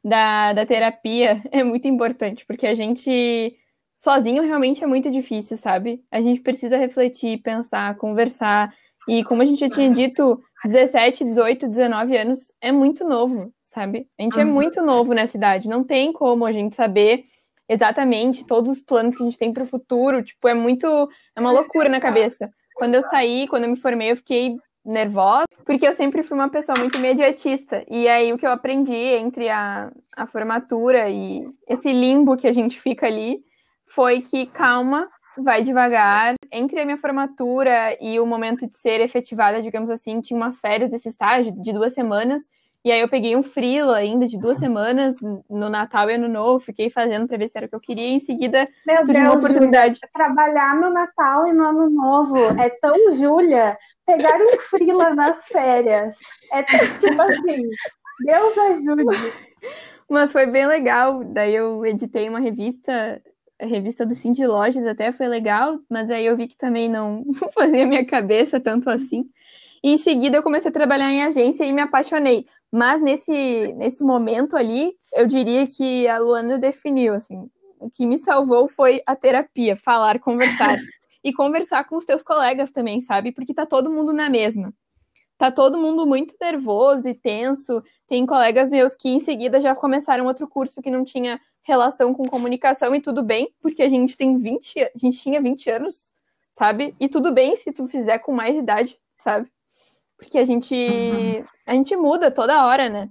[0.04, 3.58] da, da terapia, é muito importante, porque a gente
[3.98, 6.04] sozinho realmente é muito difícil, sabe?
[6.12, 8.72] A gente precisa refletir, pensar, conversar.
[9.08, 14.08] E como a gente já tinha dito, 17, 18, 19 anos é muito novo sabe?
[14.17, 14.41] A gente uhum.
[14.41, 17.25] é muito novo nessa idade, não tem como a gente saber
[17.67, 20.88] exatamente todos os planos que a gente tem para o futuro, tipo, é muito,
[21.36, 22.49] é uma loucura na cabeça.
[22.75, 26.49] Quando eu saí, quando eu me formei, eu fiquei nervosa, porque eu sempre fui uma
[26.49, 27.84] pessoa muito imediatista.
[27.89, 32.53] E aí o que eu aprendi entre a, a formatura e esse limbo que a
[32.53, 33.41] gente fica ali
[33.86, 36.36] foi que calma, vai devagar.
[36.53, 40.89] Entre a minha formatura e o momento de ser efetivada, digamos assim, tinha umas férias
[40.89, 42.43] desse estágio de duas semanas.
[42.88, 45.17] E aí eu peguei um freela ainda de duas semanas
[45.50, 48.08] no Natal e Ano Novo, fiquei fazendo para ver se era o que eu queria,
[48.08, 49.95] e em seguida Meu surgiu Deus, uma oportunidade.
[49.95, 55.50] Júlia, trabalhar no Natal e no Ano Novo é tão Júlia, pegar um freela nas
[55.50, 56.15] férias.
[56.54, 57.69] É tipo assim,
[58.26, 59.34] Deus ajude.
[60.10, 61.26] Mas foi bem legal.
[61.26, 63.21] Daí eu editei uma revista,
[63.62, 67.26] a revista do Cindy Lojas até foi legal, mas aí eu vi que também não
[67.54, 69.26] fazia minha cabeça tanto assim.
[69.84, 72.46] E em seguida eu comecei a trabalhar em agência e me apaixonei.
[72.72, 78.18] Mas nesse, nesse momento ali, eu diria que a Luana definiu, assim, o que me
[78.18, 80.78] salvou foi a terapia, falar, conversar.
[81.24, 83.34] e conversar com os teus colegas também, sabe?
[83.34, 84.74] Porque tá todo mundo na mesma.
[85.38, 87.84] Tá todo mundo muito nervoso e tenso.
[88.08, 92.24] Tem colegas meus que em seguida já começaram outro curso que não tinha relação com
[92.24, 96.13] comunicação e tudo bem, porque a gente tem 20, a gente tinha 20 anos,
[96.50, 96.96] sabe?
[96.98, 99.52] E tudo bem se tu fizer com mais idade, sabe?
[100.17, 101.45] Porque a gente, uhum.
[101.67, 103.10] a gente muda toda hora, né?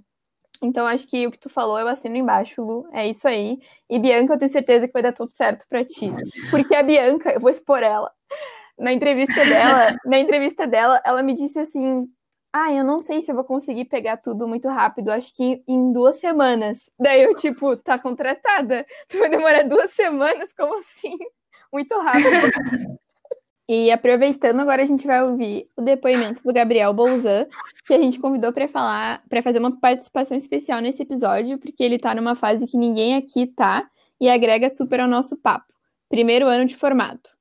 [0.61, 2.87] Então, acho que o que tu falou, eu assino embaixo, Lu.
[2.91, 3.59] É isso aí.
[3.89, 6.11] E Bianca, eu tenho certeza que vai dar tudo certo para ti.
[6.49, 8.11] Porque a Bianca, eu vou expor ela.
[8.77, 12.07] Na entrevista dela, na entrevista dela, ela me disse assim:
[12.51, 15.91] Ah, eu não sei se eu vou conseguir pegar tudo muito rápido, acho que em
[15.93, 16.89] duas semanas.
[16.99, 18.85] Daí eu, tipo, tá contratada.
[19.07, 20.53] Tu vai demorar duas semanas?
[20.53, 21.17] Como assim?
[21.71, 22.29] Muito rápido.
[23.69, 27.47] E aproveitando, agora a gente vai ouvir o depoimento do Gabriel Bolzan,
[27.85, 31.95] que a gente convidou para falar, para fazer uma participação especial nesse episódio, porque ele
[31.95, 33.85] está numa fase que ninguém aqui tá
[34.21, 35.65] e agrega super ao nosso papo.
[36.07, 37.35] Primeiro ano de formato.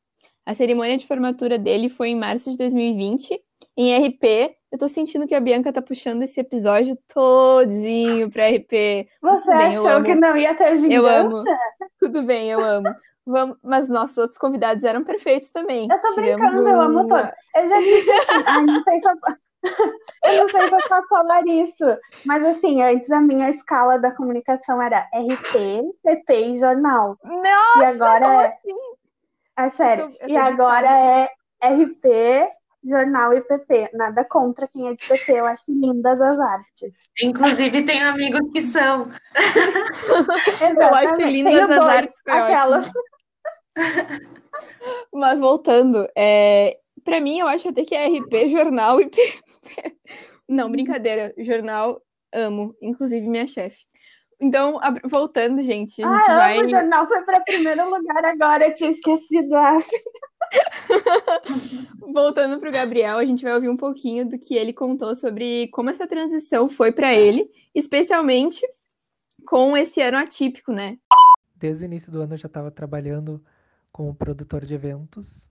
[0.44, 3.40] A cerimônia de formatura dele foi em março de 2020.
[3.76, 9.08] Em RP, eu tô sentindo que a Bianca tá puxando esse episódio todinho pra RP.
[9.22, 10.94] Você bem, achou que não ia ter vingança?
[10.94, 11.44] Eu amo.
[12.00, 12.88] Tudo bem, eu amo.
[13.26, 15.88] Vamos, mas nossos outros convidados eram perfeitos também.
[15.90, 16.68] Eu tô Tivemos brincando, um...
[16.68, 17.32] eu amo todos.
[17.56, 19.14] Eu já disse assim, ai, não sei se eu...
[20.24, 21.84] eu não sei se eu posso falar isso,
[22.24, 27.18] mas assim, antes a minha escala da comunicação era RP, PP e jornal.
[27.24, 28.46] Nossa, e agora é...
[28.46, 28.76] assim?
[29.58, 30.04] É sério.
[30.04, 31.28] Eu tô, eu tô e agora é
[31.64, 32.48] RP,
[32.84, 33.90] jornal e PP.
[33.94, 36.92] Nada contra quem é de PP, eu acho lindas as artes.
[37.20, 39.10] Inclusive, tenho amigos que são.
[40.80, 42.14] eu acho lindas as artes.
[42.24, 42.92] Aquelas.
[45.12, 49.10] Mas voltando, é, para mim eu acho até que é RP, jornal e.
[50.48, 52.00] Não, brincadeira, jornal
[52.32, 53.84] amo, inclusive minha chefe.
[54.38, 56.60] Então, voltando, gente, a gente ah, vai.
[56.60, 59.54] o jornal foi para primeiro lugar agora, eu tinha esquecido.
[62.12, 65.68] voltando para o Gabriel, a gente vai ouvir um pouquinho do que ele contou sobre
[65.68, 68.60] como essa transição foi para ele, especialmente
[69.46, 70.98] com esse ano atípico, né?
[71.54, 73.42] Desde o início do ano eu já estava trabalhando
[73.96, 75.50] como produtor de eventos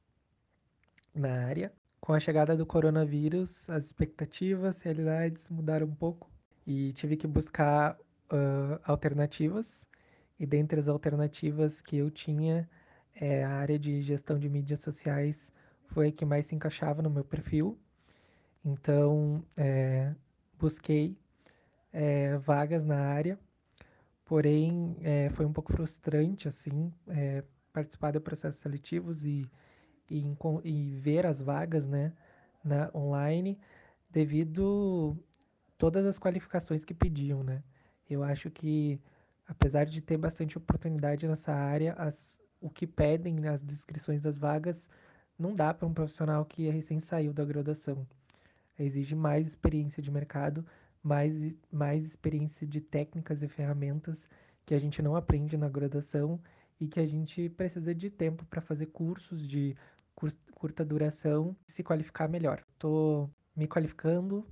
[1.15, 1.73] na área.
[1.99, 6.29] Com a chegada do coronavírus, as expectativas, realidades mudaram um pouco
[6.63, 7.97] e tive que buscar
[8.31, 9.87] uh, alternativas.
[10.39, 12.69] E dentre as alternativas que eu tinha,
[13.15, 15.51] é, a área de gestão de mídias sociais
[15.87, 17.75] foi a que mais se encaixava no meu perfil.
[18.63, 20.13] Então, é,
[20.59, 21.17] busquei
[21.91, 23.39] é, vagas na área,
[24.23, 27.43] porém é, foi um pouco frustrante assim é,
[27.75, 29.45] participar de processos seletivos e,
[30.09, 30.23] e,
[30.63, 32.13] e ver as vagas né,
[32.63, 33.59] na, online
[34.09, 35.17] devido
[35.77, 37.61] todas as qualificações que pediam, né?
[38.09, 39.01] Eu acho que,
[39.45, 44.89] apesar de ter bastante oportunidade nessa área, as, o que pedem nas descrições das vagas
[45.37, 48.07] não dá para um profissional que recém saiu da graduação.
[48.79, 50.65] Exige mais experiência de mercado,
[51.03, 51.33] mais,
[51.69, 54.29] mais experiência de técnicas e ferramentas
[54.65, 56.39] que a gente não aprende na graduação
[56.79, 59.75] e que a gente precisa de tempo para fazer cursos de
[60.53, 62.63] curta duração e se qualificar melhor.
[62.73, 64.45] Estou me qualificando,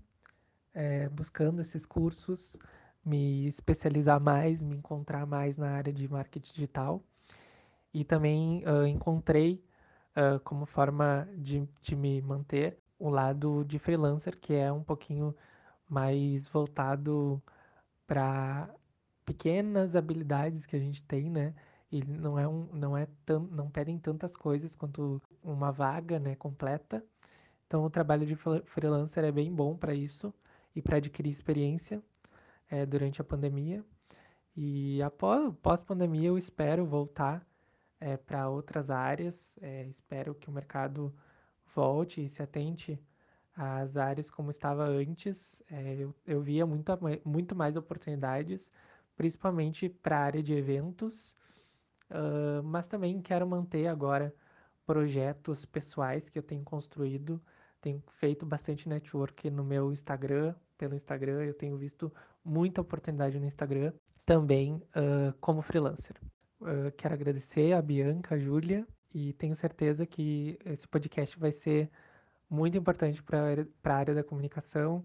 [0.73, 2.57] é, buscando esses cursos,
[3.05, 7.03] me especializar mais, me encontrar mais na área de marketing digital.
[7.93, 9.63] E também uh, encontrei,
[10.17, 15.35] uh, como forma de, de me manter, o lado de freelancer, que é um pouquinho
[15.87, 17.41] mais voltado
[18.07, 18.69] para
[19.25, 21.53] pequenas habilidades que a gente tem, né?
[21.93, 26.35] E não é um, não é tão, não pedem tantas coisas quanto uma vaga, né,
[26.35, 27.05] completa.
[27.67, 30.33] Então o trabalho de freelancer é bem bom para isso
[30.75, 32.01] e para adquirir experiência
[32.67, 33.85] é, durante a pandemia.
[34.57, 37.45] E após pós-pandemia eu espero voltar
[37.99, 39.55] é, para outras áreas.
[39.61, 41.13] É, espero que o mercado
[41.75, 42.99] volte e se atente
[43.55, 45.61] às áreas como estava antes.
[45.99, 48.71] Eu, eu via muita, muito mais oportunidades,
[49.15, 51.37] principalmente para a área de eventos
[52.13, 54.33] Uh, mas também quero manter agora
[54.85, 57.41] projetos pessoais que eu tenho construído.
[57.81, 62.13] Tenho feito bastante network no meu Instagram, pelo Instagram, eu tenho visto
[62.45, 63.91] muita oportunidade no Instagram,
[64.25, 66.15] também uh, como freelancer.
[66.61, 71.89] Uh, quero agradecer a Bianca, a Júlia, e tenho certeza que esse podcast vai ser
[72.49, 75.03] muito importante para a área da comunicação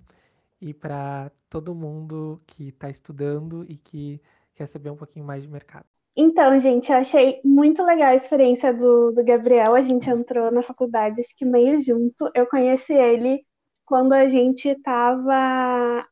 [0.60, 4.20] e para todo mundo que está estudando e que
[4.54, 5.86] quer saber um pouquinho mais de mercado.
[6.20, 9.76] Então, gente, eu achei muito legal a experiência do, do Gabriel.
[9.76, 12.28] A gente entrou na faculdade, acho que meio junto.
[12.34, 13.40] Eu conheci ele
[13.86, 16.04] quando a gente estava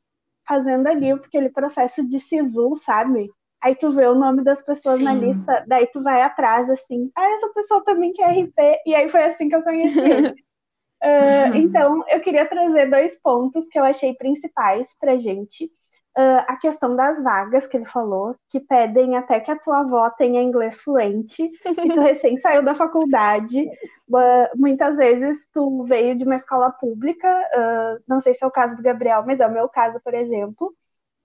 [0.47, 3.29] fazendo ali aquele processo de SISU, sabe?
[3.61, 5.05] Aí tu vê o nome das pessoas Sim.
[5.05, 9.09] na lista, daí tu vai atrás, assim, ah, essa pessoa também quer RP, e aí
[9.09, 10.29] foi assim que eu conheci ele.
[11.03, 15.69] uh, então, eu queria trazer dois pontos que eu achei principais pra gente.
[16.19, 20.09] Uh, a questão das vagas que ele falou, que pedem até que a tua avó
[20.09, 23.61] tenha inglês fluente, e tu recém saiu da faculdade,
[24.09, 28.51] uh, muitas vezes tu veio de uma escola pública, uh, não sei se é o
[28.51, 30.75] caso do Gabriel, mas é o meu caso, por exemplo,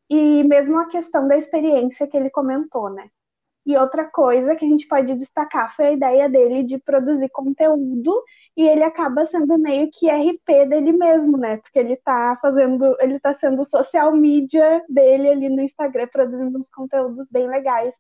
[0.10, 3.10] e mesmo a questão da experiência que ele comentou, né?
[3.66, 8.24] E outra coisa que a gente pode destacar foi a ideia dele de produzir conteúdo
[8.58, 11.58] e ele acaba sendo meio que RP dele mesmo, né?
[11.58, 16.68] Porque ele tá fazendo, ele tá sendo social media dele ali no Instagram, produzindo uns
[16.68, 17.94] conteúdos bem legais.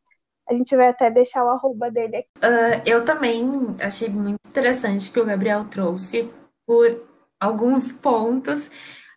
[0.50, 2.30] A gente vai até deixar o arroba dele aqui.
[2.38, 3.44] Uh, eu também
[3.80, 6.30] achei muito interessante que o Gabriel trouxe
[6.66, 7.02] por
[7.40, 8.68] alguns pontos.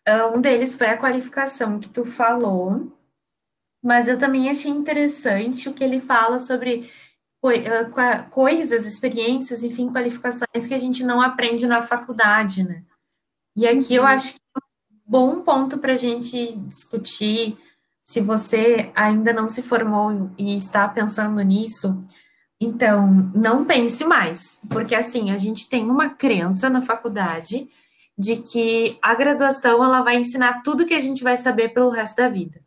[0.07, 2.93] Uh, um deles foi a qualificação que tu falou,
[3.85, 6.91] mas eu também achei interessante o que ele fala sobre
[8.31, 12.83] coisas, experiências, enfim, qualificações que a gente não aprende na faculdade, né?
[13.55, 14.05] E aqui uhum.
[14.05, 17.59] eu acho que é um bom ponto para a gente discutir,
[18.03, 22.03] se você ainda não se formou e está pensando nisso,
[22.59, 27.69] então não pense mais, porque assim, a gente tem uma crença na faculdade
[28.17, 32.17] de que a graduação ela vai ensinar tudo que a gente vai saber pelo resto
[32.17, 32.65] da vida.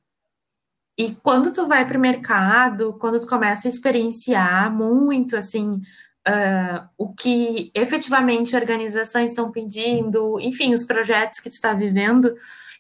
[0.98, 5.80] E quando tu vai para o mercado, quando tu começa a experienciar muito, assim,
[6.28, 12.34] uh, o que efetivamente organizações estão pedindo, enfim, os projetos que tu está vivendo,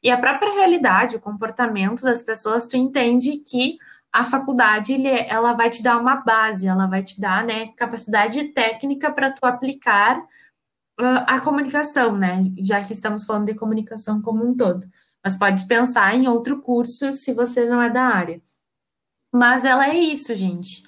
[0.03, 3.77] e a própria realidade, o comportamento das pessoas, tu entende que
[4.11, 4.95] a faculdade
[5.27, 9.45] ela vai te dar uma base, ela vai te dar né, capacidade técnica para tu
[9.45, 12.51] aplicar uh, a comunicação, né?
[12.57, 14.87] Já que estamos falando de comunicação como um todo
[15.27, 18.41] mas pode pensar em outro curso se você não é da área.
[19.29, 20.83] Mas ela é isso, gente.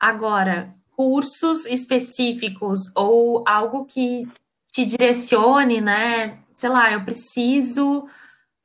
[0.00, 4.26] Agora, cursos específicos ou algo que
[4.72, 6.38] te direcione, né?
[6.54, 8.06] Sei lá, eu preciso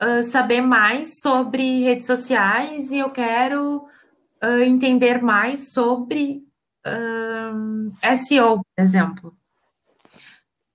[0.02, 3.86] uh, saber mais sobre redes sociais e eu quero
[4.42, 6.42] uh, entender mais sobre
[8.16, 9.38] SEO, por exemplo.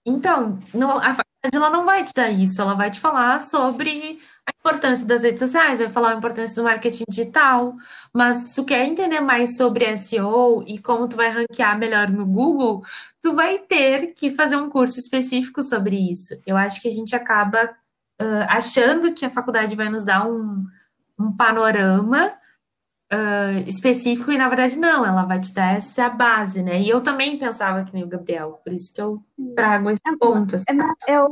[0.04, 1.14] Então, não, a
[1.52, 5.40] ela não vai te dar isso, ela vai te falar sobre a importância das redes
[5.40, 7.74] sociais, vai falar a importância do marketing digital,
[8.12, 12.26] mas se tu quer entender mais sobre SEO e como tu vai ranquear melhor no
[12.26, 12.82] Google,
[13.20, 16.40] tu vai ter que fazer um curso específico sobre isso.
[16.46, 17.64] Eu acho que a gente acaba
[18.20, 20.64] uh, achando que a faculdade vai nos dar um,
[21.18, 22.32] um panorama
[23.12, 26.80] uh, específico e na verdade não, ela vai te dar essa base, né?
[26.80, 29.22] E eu também pensava que nem o Gabriel, por isso que eu
[29.54, 30.56] trago esse é, ponto.
[30.56, 30.64] Assim.
[31.06, 31.28] É, eu,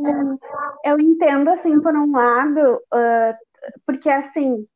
[0.84, 3.34] eu entendo assim por um lado, uh,
[3.86, 4.66] porque assim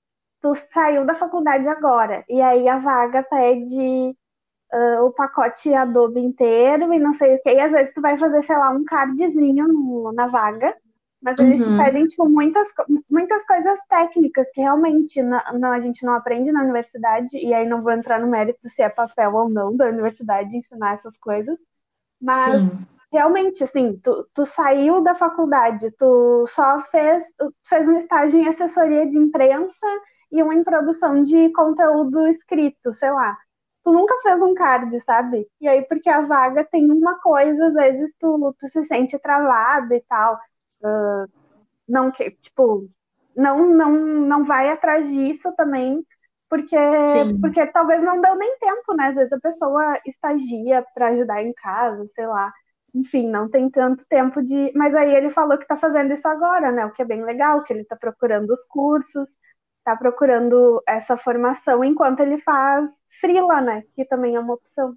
[0.41, 4.15] tu saiu da faculdade agora e aí a vaga pede
[4.73, 8.19] uh, o pacote Adobe inteiro e não sei o que, e às vezes tu vai
[8.19, 10.75] fazer, sei lá, um cardzinho no, na vaga
[11.25, 11.79] mas eles uhum.
[11.79, 12.68] te pedem, tipo, muitas,
[13.09, 17.66] muitas coisas técnicas que realmente não, não, a gente não aprende na universidade, e aí
[17.66, 21.59] não vou entrar no mérito se é papel ou não da universidade ensinar essas coisas.
[22.20, 22.79] Mas Sim.
[23.11, 27.25] realmente, assim, tu, tu saiu da faculdade, tu só fez,
[27.66, 29.87] fez um estágio em assessoria de imprensa
[30.31, 33.35] e um em produção de conteúdo escrito, sei lá.
[33.83, 35.49] Tu nunca fez um card, sabe?
[35.59, 39.95] E aí, porque a vaga tem uma coisa, às vezes tu, tu se sente travado
[39.95, 40.39] e tal
[40.85, 41.28] uh,
[41.89, 42.89] não que tipo
[43.37, 46.05] não não não vai atrás disso também
[46.49, 46.76] porque
[47.41, 49.09] porque talvez não deu nem tempo né?
[49.09, 52.53] Às vezes a pessoa estagia para ajudar em casa sei lá.
[52.95, 56.70] Enfim não tem tanto tempo de mas aí ele falou que está fazendo isso agora
[56.70, 56.87] né?
[56.87, 59.28] O que é bem legal que ele está procurando os cursos
[59.78, 63.82] está procurando essa formação enquanto ele faz frila né?
[63.97, 64.95] Que também é uma opção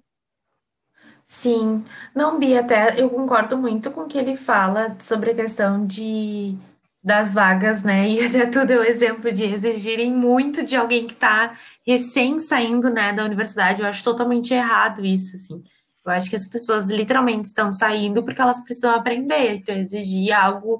[1.24, 1.84] Sim,
[2.14, 6.56] não, Bia, até eu concordo muito com o que ele fala sobre a questão de
[7.02, 8.08] das vagas, né?
[8.08, 11.54] E até tudo é o exemplo de exigirem muito de alguém que está
[11.86, 13.80] recém saindo, né, da universidade.
[13.82, 15.62] Eu acho totalmente errado isso, assim.
[16.04, 19.56] Eu acho que as pessoas literalmente estão saindo porque elas precisam aprender.
[19.56, 20.76] Então, exigir algo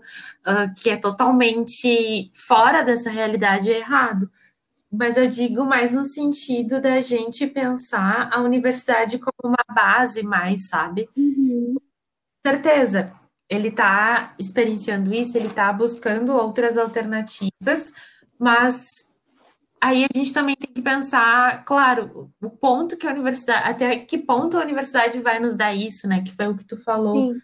[0.47, 4.31] uh, que é totalmente fora dessa realidade é errado
[4.91, 10.69] mas eu digo mais no sentido da gente pensar a universidade como uma base mais,
[10.69, 11.09] sabe?
[11.17, 11.77] Uhum.
[12.45, 13.13] Certeza,
[13.49, 17.93] ele está experienciando isso, ele está buscando outras alternativas,
[18.39, 19.07] mas
[19.81, 24.19] aí a gente também tem que pensar, claro, o ponto que a universidade, até que
[24.19, 26.23] ponto a universidade vai nos dar isso, né?
[26.23, 27.35] Que foi o que tu falou.
[27.35, 27.41] Sim.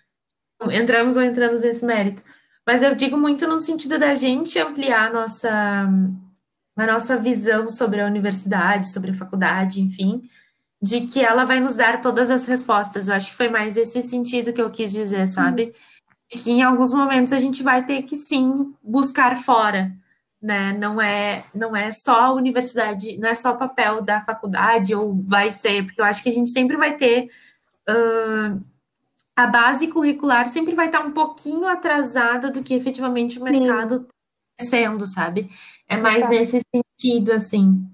[0.73, 2.23] Entramos ou entramos nesse mérito.
[2.67, 5.87] Mas eu digo muito no sentido da gente ampliar nossa
[6.77, 10.23] a nossa visão sobre a universidade, sobre a faculdade, enfim,
[10.83, 13.09] de que ela vai nos dar todas as respostas.
[13.09, 15.65] Eu acho que foi mais esse sentido que eu quis dizer, sabe?
[15.65, 15.71] Uhum.
[16.29, 19.93] Que em alguns momentos a gente vai ter que sim buscar fora,
[20.43, 20.73] né?
[20.73, 25.17] Não é, não é só a universidade, não é só o papel da faculdade, ou
[25.27, 27.31] vai ser, porque eu acho que a gente sempre vai ter.
[27.89, 28.61] Uh,
[29.37, 34.14] a base curricular sempre vai estar um pouquinho atrasada do que efetivamente o mercado está
[34.61, 35.49] sendo, sabe?
[35.89, 37.85] É mais nesse sentido, assim.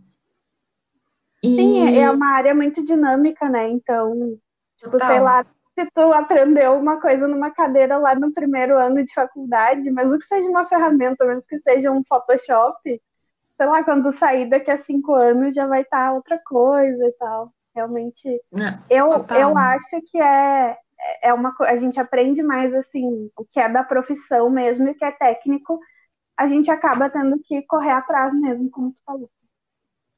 [1.42, 1.56] E...
[1.56, 3.68] Sim, é, é uma área muito dinâmica, né?
[3.70, 4.38] Então,
[4.76, 5.08] tipo, Total.
[5.08, 9.90] sei lá, se tu aprendeu uma coisa numa cadeira lá no primeiro ano de faculdade,
[9.90, 12.78] mesmo que seja uma ferramenta, mesmo que seja um Photoshop,
[13.56, 17.12] sei lá, quando sair daqui a cinco anos já vai estar tá outra coisa e
[17.12, 17.52] tal.
[17.74, 18.28] Realmente,
[18.90, 19.06] eu,
[19.38, 20.76] eu acho que é,
[21.22, 24.94] é uma a gente aprende mais assim o que é da profissão mesmo e o
[24.94, 25.78] que é técnico
[26.40, 29.30] a gente acaba tendo que correr atrás mesmo, como tu falou.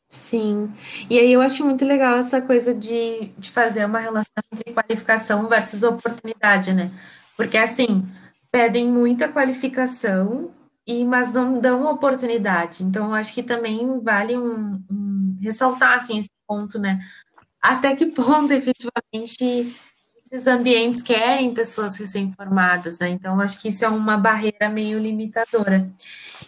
[0.08, 0.70] Sim,
[1.10, 5.48] e aí eu acho muito legal essa coisa de, de fazer uma relação entre qualificação
[5.48, 6.92] versus oportunidade, né?
[7.36, 8.06] Porque assim,
[8.52, 10.52] pedem muita qualificação,
[10.86, 12.84] e mas não dão oportunidade.
[12.84, 17.00] Então, eu acho que também vale um, um ressaltar assim, esse ponto, né?
[17.60, 19.74] Até que ponto efetivamente
[20.32, 23.10] esses ambientes querem pessoas recém-formadas, né?
[23.10, 25.86] Então, acho que isso é uma barreira meio limitadora.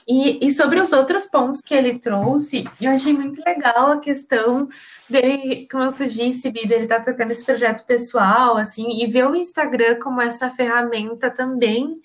[0.09, 4.67] E, e, sobre os outros pontos que ele trouxe, eu achei muito legal a questão
[5.09, 9.37] dele, como eu disse, Bida, ele tá tocando esse projeto pessoal, assim, e ver o
[9.37, 12.01] Instagram como essa ferramenta também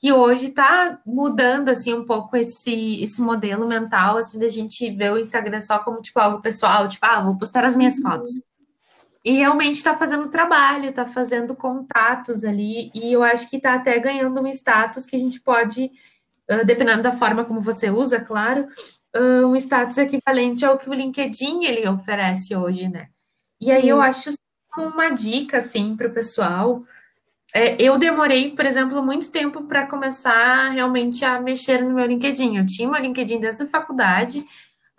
[0.00, 5.12] que hoje está mudando assim um pouco esse, esse modelo mental assim da gente ver
[5.12, 8.40] o Instagram só como tipo algo pessoal, tipo, ah, vou postar as minhas fotos.
[9.24, 13.98] E realmente está fazendo trabalho, está fazendo contatos ali, e eu acho que está até
[13.98, 15.90] ganhando um status que a gente pode,
[16.66, 18.66] dependendo da forma como você usa, claro,
[19.14, 23.08] um status equivalente ao que o LinkedIn ele oferece hoje, né?
[23.60, 24.30] E aí eu acho
[24.76, 26.82] uma dica, assim, para o pessoal.
[27.54, 32.56] É, eu demorei, por exemplo, muito tempo para começar realmente a mexer no meu LinkedIn.
[32.56, 34.44] Eu tinha meu LinkedIn desde a faculdade,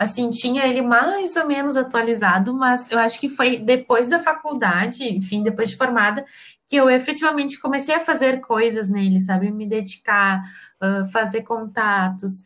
[0.03, 5.03] assim, tinha ele mais ou menos atualizado, mas eu acho que foi depois da faculdade,
[5.03, 6.25] enfim, depois de formada,
[6.67, 9.51] que eu efetivamente comecei a fazer coisas nele, sabe?
[9.51, 10.41] Me dedicar,
[10.81, 12.41] uh, fazer contatos,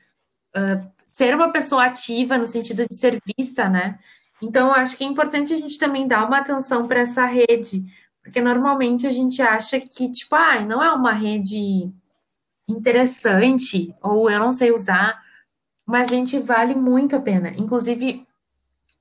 [0.55, 3.97] uh, ser uma pessoa ativa no sentido de ser vista, né?
[4.41, 7.83] Então, acho que é importante a gente também dar uma atenção para essa rede,
[8.21, 11.91] porque normalmente a gente acha que, tipo, ah, não é uma rede
[12.67, 15.26] interessante, ou eu não sei usar,
[15.87, 17.49] mas, gente, vale muito a pena.
[17.49, 18.27] Inclusive,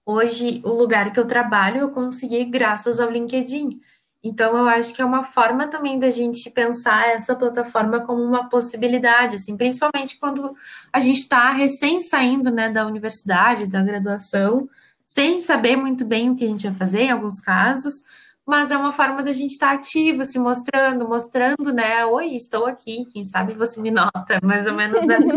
[0.05, 3.81] hoje o lugar que eu trabalho eu consegui graças ao LinkedIn.
[4.23, 8.49] Então, eu acho que é uma forma também da gente pensar essa plataforma como uma
[8.49, 10.55] possibilidade, assim, principalmente quando
[10.93, 14.69] a gente está recém saindo né, da universidade, da graduação,
[15.07, 18.03] sem saber muito bem o que a gente vai fazer em alguns casos,
[18.47, 22.05] mas é uma forma da gente estar tá ativo, se mostrando, mostrando, né?
[22.07, 25.33] Oi, estou aqui, quem sabe você me nota, mais ou menos dessa.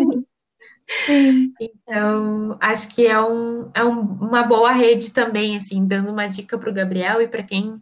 [1.60, 6.58] Então, acho que é, um, é um, uma boa rede também, assim, dando uma dica
[6.58, 7.82] para o Gabriel e para quem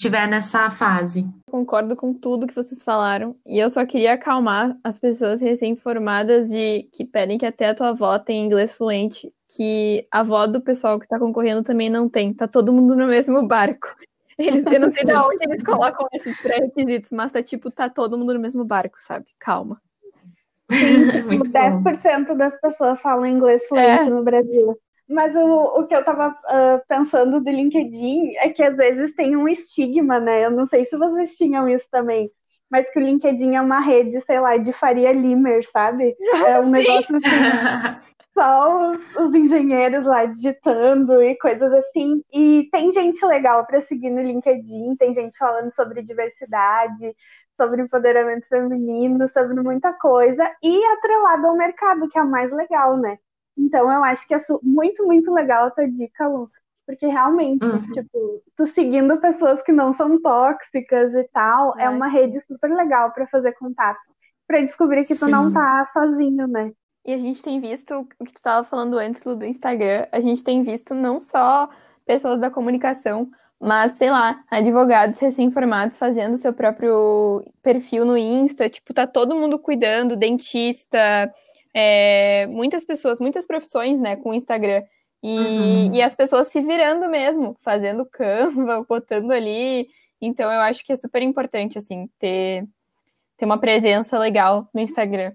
[0.00, 1.28] estiver nessa fase.
[1.50, 3.36] Concordo com tudo que vocês falaram.
[3.46, 7.90] E eu só queria acalmar as pessoas recém-formadas de que pedem que até a tua
[7.90, 12.32] avó tenha inglês fluente, que a avó do pessoal que está concorrendo também não tem.
[12.32, 13.94] Tá todo mundo no mesmo barco.
[14.38, 18.16] Eles, eu não sei de onde eles colocam esses pré-requisitos, mas tá tipo, tá todo
[18.16, 19.26] mundo no mesmo barco, sabe?
[19.38, 19.78] Calma.
[20.70, 24.10] Sim, 10% das pessoas falam inglês fluente é.
[24.10, 24.76] no Brasil.
[25.08, 29.36] Mas o, o que eu tava uh, pensando do LinkedIn é que às vezes tem
[29.36, 30.44] um estigma, né?
[30.44, 32.30] Eu não sei se vocês tinham isso também,
[32.70, 36.16] mas que o LinkedIn é uma rede, sei lá, de Faria Limer, sabe?
[36.46, 36.70] É um Sim.
[36.70, 38.00] negócio assim.
[38.32, 42.22] só os, os, engenheiros lá digitando e coisas assim.
[42.32, 47.14] E tem gente legal para seguir no LinkedIn, tem gente falando sobre diversidade,
[47.60, 52.96] sobre empoderamento feminino, sobre muita coisa, e atrelado ao mercado, que é o mais legal,
[52.96, 53.18] né?
[53.54, 56.50] Então eu acho que é muito, muito legal a tua dica, Lu.
[56.86, 57.90] Porque realmente, uhum.
[57.90, 62.72] tipo, tu seguindo pessoas que não são tóxicas e tal, é, é uma rede super
[62.72, 64.00] legal para fazer contato.
[64.46, 65.26] para descobrir que Sim.
[65.26, 66.72] tu não tá sozinho, né?
[67.04, 70.20] E a gente tem visto o que tu estava falando antes Lu, do Instagram, a
[70.20, 71.68] gente tem visto não só
[72.06, 73.30] pessoas da comunicação,
[73.60, 79.58] mas, sei lá, advogados recém-formados fazendo seu próprio perfil no Insta, tipo, tá todo mundo
[79.58, 81.30] cuidando, dentista,
[81.74, 84.82] é, muitas pessoas, muitas profissões, né, com Instagram.
[85.22, 85.94] E, uhum.
[85.94, 89.86] e as pessoas se virando mesmo, fazendo Canva, botando ali.
[90.22, 92.64] Então eu acho que é super importante, assim, ter,
[93.36, 95.32] ter uma presença legal no Instagram.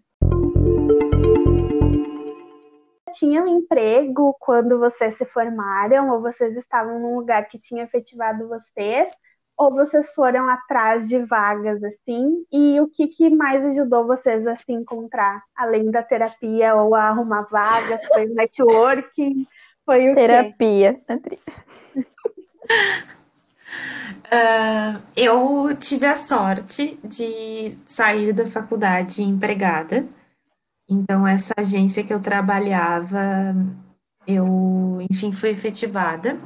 [3.18, 9.11] Tinham emprego quando vocês se formaram, ou vocês estavam num lugar que tinha efetivado vocês?
[9.57, 12.45] ou vocês foram atrás de vagas assim?
[12.51, 17.03] E o que, que mais ajudou vocês a se encontrar, além da terapia ou a
[17.03, 18.05] arrumar vagas?
[18.07, 19.47] Foi o networking?
[19.86, 21.39] Foi o terapia, quê?
[24.26, 30.03] Uh, eu tive a sorte de sair da faculdade empregada.
[30.88, 33.55] Então, essa agência que eu trabalhava,
[34.27, 36.39] eu, enfim, fui efetivada.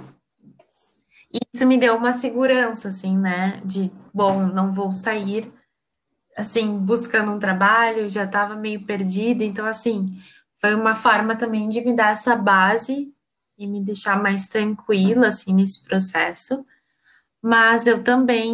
[1.53, 3.61] Isso me deu uma segurança, assim, né?
[3.65, 5.51] De, bom, não vou sair,
[6.35, 9.43] assim, buscando um trabalho, já estava meio perdida.
[9.43, 10.07] Então, assim,
[10.55, 13.13] foi uma forma também de me dar essa base
[13.57, 16.65] e me deixar mais tranquila, assim, nesse processo.
[17.41, 18.53] Mas eu também,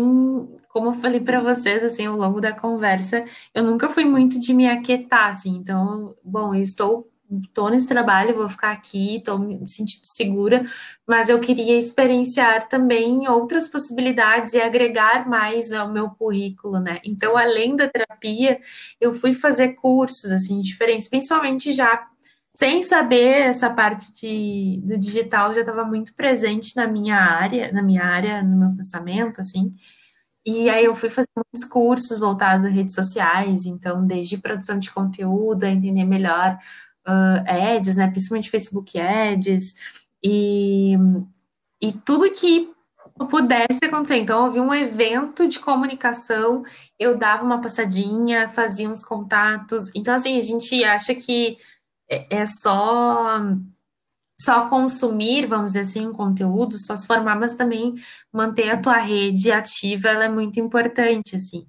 [0.69, 3.23] como eu falei para vocês, assim, ao longo da conversa,
[3.53, 5.55] eu nunca fui muito de me aquietar, assim.
[5.57, 10.65] Então, bom, eu estou estou nesse trabalho, vou ficar aqui, estou me sentindo segura,
[11.07, 16.99] mas eu queria experienciar também outras possibilidades e agregar mais ao meu currículo, né?
[17.03, 18.59] Então, além da terapia,
[19.01, 22.07] eu fui fazer cursos, assim, diferentes, principalmente já
[22.55, 27.83] sem saber essa parte de, do digital já estava muito presente na minha área, na
[27.83, 29.75] minha área, no meu pensamento, assim.
[30.45, 34.89] E aí eu fui fazer muitos cursos voltados a redes sociais, então desde produção de
[34.89, 36.57] conteúdo, a entender melhor
[37.05, 39.75] uh, ads, né, principalmente Facebook Ads,
[40.23, 40.95] e,
[41.81, 42.73] e tudo que
[43.29, 44.17] pudesse acontecer.
[44.17, 46.63] Então, havia um evento de comunicação,
[46.99, 49.89] eu dava uma passadinha, fazia uns contatos.
[49.95, 51.57] Então, assim, a gente acha que
[52.09, 53.39] é, é só
[54.39, 57.93] só consumir, vamos dizer assim, conteúdo, só se formar, mas também
[58.33, 61.65] manter a tua rede ativa, ela é muito importante, assim.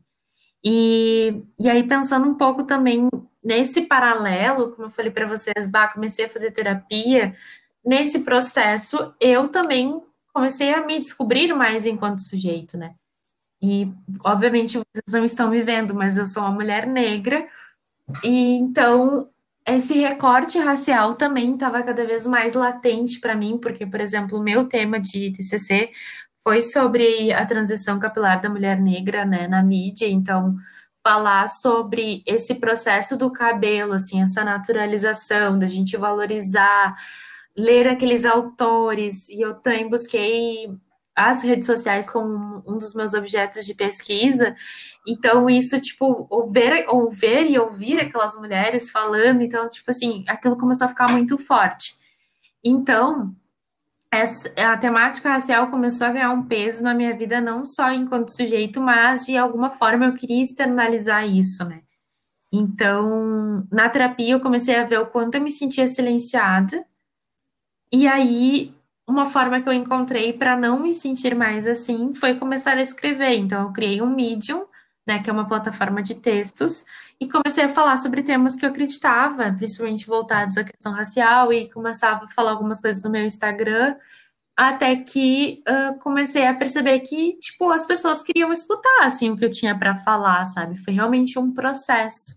[0.65, 3.09] E, e aí, pensando um pouco também
[3.45, 7.35] nesse paralelo, como eu falei para vocês, bah, comecei a fazer terapia,
[7.85, 10.03] nesse processo eu também
[10.35, 12.95] comecei a me descobrir mais enquanto sujeito, né?
[13.63, 13.91] E,
[14.25, 17.47] obviamente, vocês não estão me vendo, mas eu sou uma mulher negra,
[18.25, 19.31] e então
[19.67, 24.43] esse recorte racial também estava cada vez mais latente para mim, porque, por exemplo, o
[24.43, 25.91] meu tema de TCC
[26.43, 30.55] foi sobre a transição capilar da mulher negra, né, na mídia, então
[31.03, 36.95] falar sobre esse processo do cabelo, assim, essa naturalização, da gente valorizar,
[37.57, 40.69] ler aqueles autores, e eu também busquei
[41.17, 44.55] as redes sociais como um dos meus objetos de pesquisa.
[45.09, 50.85] Então, isso, tipo, ver, ouvir e ouvir aquelas mulheres falando, então, tipo assim, aquilo começou
[50.85, 51.97] a ficar muito forte.
[52.63, 53.35] Então,
[54.13, 58.37] essa, a temática racial começou a ganhar um peso na minha vida, não só enquanto
[58.37, 61.81] sujeito, mas de alguma forma eu queria externalizar isso, né?
[62.53, 66.87] Então, na terapia, eu comecei a ver o quanto eu me sentia silenciada,
[67.93, 68.76] e aí,
[69.07, 73.35] uma forma que eu encontrei para não me sentir mais assim foi começar a escrever.
[73.35, 74.67] Então, eu criei um Medium,
[75.07, 76.85] né, que é uma plataforma de textos,
[77.21, 81.71] e comecei a falar sobre temas que eu acreditava, principalmente voltados à questão racial, e
[81.71, 83.97] começava a falar algumas coisas no meu Instagram,
[84.57, 89.45] até que uh, comecei a perceber que, tipo, as pessoas queriam escutar, assim, o que
[89.45, 90.77] eu tinha para falar, sabe?
[90.79, 92.35] Foi realmente um processo.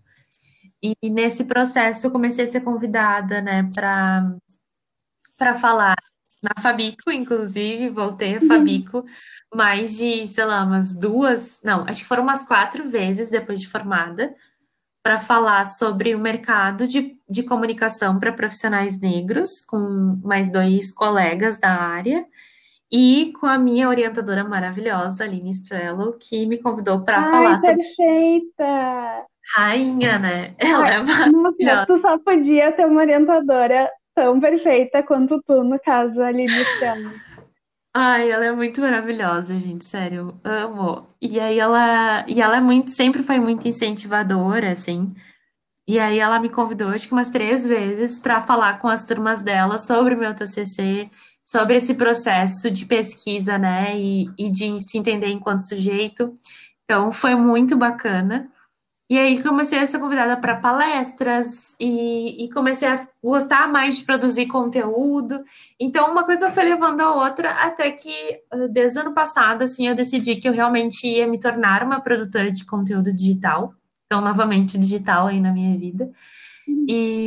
[0.82, 4.36] E nesse processo eu comecei a ser convidada, né, para
[5.38, 5.96] para falar
[6.42, 9.04] na Fabico, inclusive, voltei a Fabico
[9.54, 13.68] mais de, sei lá, umas duas, não, acho que foram umas quatro vezes depois de
[13.68, 14.34] formada,
[15.02, 21.58] para falar sobre o mercado de, de comunicação para profissionais negros, com mais dois colegas
[21.58, 22.26] da área,
[22.92, 27.76] e com a minha orientadora maravilhosa, Aline Strello, que me convidou para falar sobre.
[27.76, 29.26] Perfeita!
[29.54, 30.54] Rainha, né?
[30.58, 31.86] Ela Ai, é maravilhosa.
[31.86, 37.10] Tu só podia ter uma orientadora tão perfeita quanto tu, no caso, Aline Strello.
[37.96, 41.08] Ai, ela é muito maravilhosa, gente, sério, amo.
[41.20, 45.14] E aí ela, e ela é muito, sempre foi muito incentivadora, assim.
[45.88, 49.40] E aí ela me convidou, acho que umas três vezes, para falar com as turmas
[49.40, 51.08] dela sobre o meu TCC,
[51.42, 56.38] sobre esse processo de pesquisa, né, e, e de se entender enquanto sujeito.
[56.84, 58.48] Então, foi muito bacana.
[59.10, 64.04] E aí comecei a ser convidada para palestras e, e, comecei a gostar mais de
[64.04, 65.42] produzir conteúdo.
[65.80, 68.40] Então, uma coisa foi levando a outra, até que
[68.70, 72.52] desde o ano passado, assim, eu decidi que eu realmente ia me tornar uma produtora
[72.52, 73.74] de conteúdo digital.
[74.06, 76.08] Então, novamente, digital aí na minha vida.
[76.88, 77.26] E,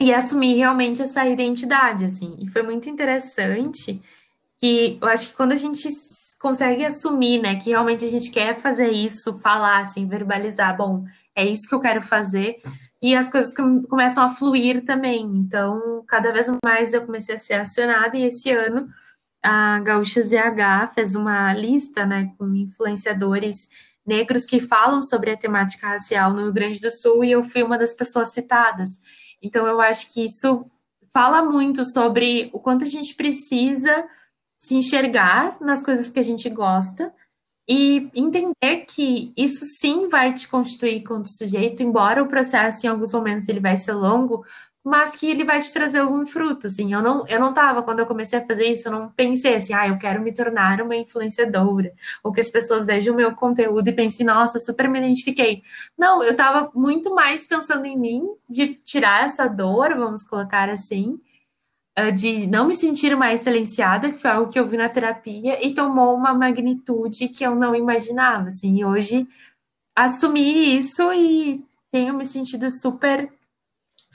[0.00, 2.36] e assumir realmente essa identidade, assim.
[2.38, 4.00] E foi muito interessante
[4.56, 5.90] que eu acho que quando a gente
[6.44, 11.42] consegue assumir, né, que realmente a gente quer fazer isso, falar, assim, verbalizar, bom, é
[11.42, 12.58] isso que eu quero fazer,
[13.00, 13.54] e as coisas
[13.88, 15.22] começam a fluir também.
[15.22, 18.86] Então, cada vez mais eu comecei a ser acionada, e esse ano
[19.42, 23.66] a Gaúcha ZH fez uma lista, né, com influenciadores
[24.06, 27.62] negros que falam sobre a temática racial no Rio Grande do Sul, e eu fui
[27.62, 29.00] uma das pessoas citadas.
[29.42, 30.66] Então, eu acho que isso
[31.10, 34.04] fala muito sobre o quanto a gente precisa
[34.64, 37.12] se enxergar nas coisas que a gente gosta
[37.68, 43.12] e entender que isso sim vai te constituir como sujeito, embora o processo em alguns
[43.12, 44.44] momentos ele vai ser longo,
[44.82, 46.92] mas que ele vai te trazer algum fruto, assim.
[46.92, 49.72] Eu não, eu não tava, quando eu comecei a fazer isso, eu não pensei assim,
[49.72, 51.92] ah, eu quero me tornar uma influenciadora,
[52.22, 55.62] ou que as pessoas vejam o meu conteúdo e pensem, nossa, super me identifiquei.
[55.96, 61.18] Não, eu tava muito mais pensando em mim, de tirar essa dor, vamos colocar assim,
[62.12, 65.72] de não me sentir mais silenciada, que foi algo que eu vi na terapia, e
[65.72, 69.26] tomou uma magnitude que eu não imaginava, assim, e hoje
[69.94, 73.32] assumi isso e tenho me sentido super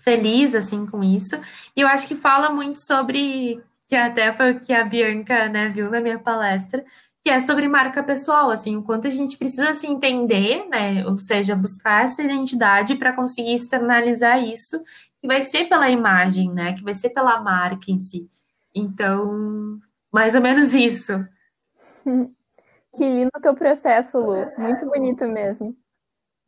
[0.04, 1.40] feliz, assim, com isso,
[1.76, 5.70] e eu acho que fala muito sobre, que até foi o que a Bianca, né,
[5.70, 6.84] viu na minha palestra,
[7.24, 11.18] que é sobre marca pessoal, assim, o quanto a gente precisa se entender, né, ou
[11.18, 14.82] seja, buscar essa identidade para conseguir externalizar isso
[15.22, 16.74] que vai ser pela imagem, né?
[16.74, 18.30] Que vai ser pela marca em si.
[18.74, 19.80] Então,
[20.12, 21.14] mais ou menos isso.
[22.92, 24.52] Que lindo o teu processo, Lu.
[24.58, 25.76] Muito bonito mesmo.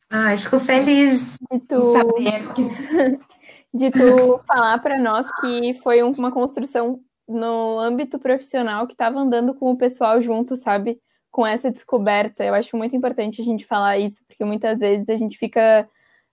[0.09, 2.63] Ai, fico feliz de tu, saber que...
[3.77, 9.53] de tu falar para nós que foi uma construção no âmbito profissional que estava andando
[9.53, 10.99] com o pessoal junto, sabe?
[11.29, 12.43] Com essa descoberta.
[12.43, 15.87] Eu acho muito importante a gente falar isso, porque muitas vezes a gente fica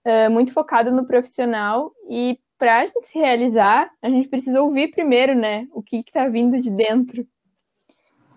[0.05, 4.91] uh, muito focado no profissional e para a gente se realizar, a gente precisa ouvir
[4.91, 5.65] primeiro, né?
[5.71, 7.25] O que está vindo de dentro.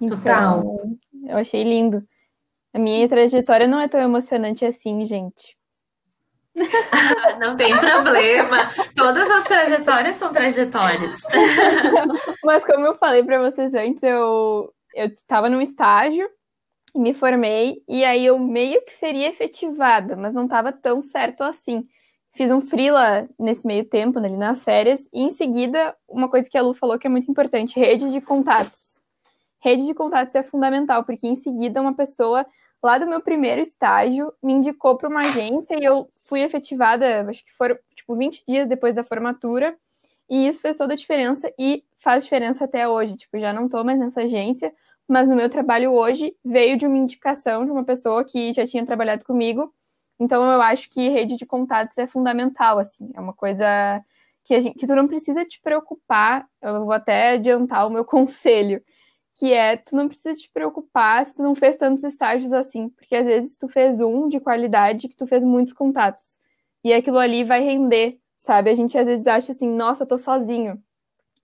[0.00, 0.76] Então, Total.
[1.26, 2.06] Eu achei lindo.
[2.72, 5.56] A minha trajetória não é tão emocionante assim, gente.
[7.40, 8.70] não tem problema.
[8.94, 11.22] Todas as trajetórias são trajetórias.
[12.44, 16.28] Mas como eu falei para vocês antes, eu eu estava num estágio
[16.94, 21.86] me formei e aí eu meio que seria efetivada, mas não estava tão certo assim.
[22.32, 26.56] Fiz um freela nesse meio tempo, ali nas férias, e em seguida, uma coisa que
[26.56, 28.98] a Lu falou que é muito importante, rede de contatos.
[29.60, 32.46] Rede de contatos é fundamental, porque em seguida uma pessoa
[32.82, 37.44] lá do meu primeiro estágio me indicou para uma agência e eu fui efetivada, acho
[37.44, 39.76] que foram tipo 20 dias depois da formatura,
[40.28, 43.16] e isso fez toda a diferença e faz diferença até hoje.
[43.16, 44.72] Tipo, já não estou mais nessa agência,
[45.08, 48.86] mas no meu trabalho hoje veio de uma indicação de uma pessoa que já tinha
[48.86, 49.72] trabalhado comigo.
[50.18, 53.66] Então eu acho que rede de contatos é fundamental, assim, é uma coisa
[54.44, 58.82] que, gente, que tu não precisa te preocupar, eu vou até adiantar o meu conselho,
[59.34, 63.14] que é tu não precisa te preocupar se tu não fez tantos estágios assim, porque
[63.16, 66.38] às vezes tu fez um de qualidade que tu fez muitos contatos.
[66.84, 68.70] E aquilo ali vai render, sabe?
[68.70, 70.82] A gente às vezes acha assim, nossa, tô sozinho.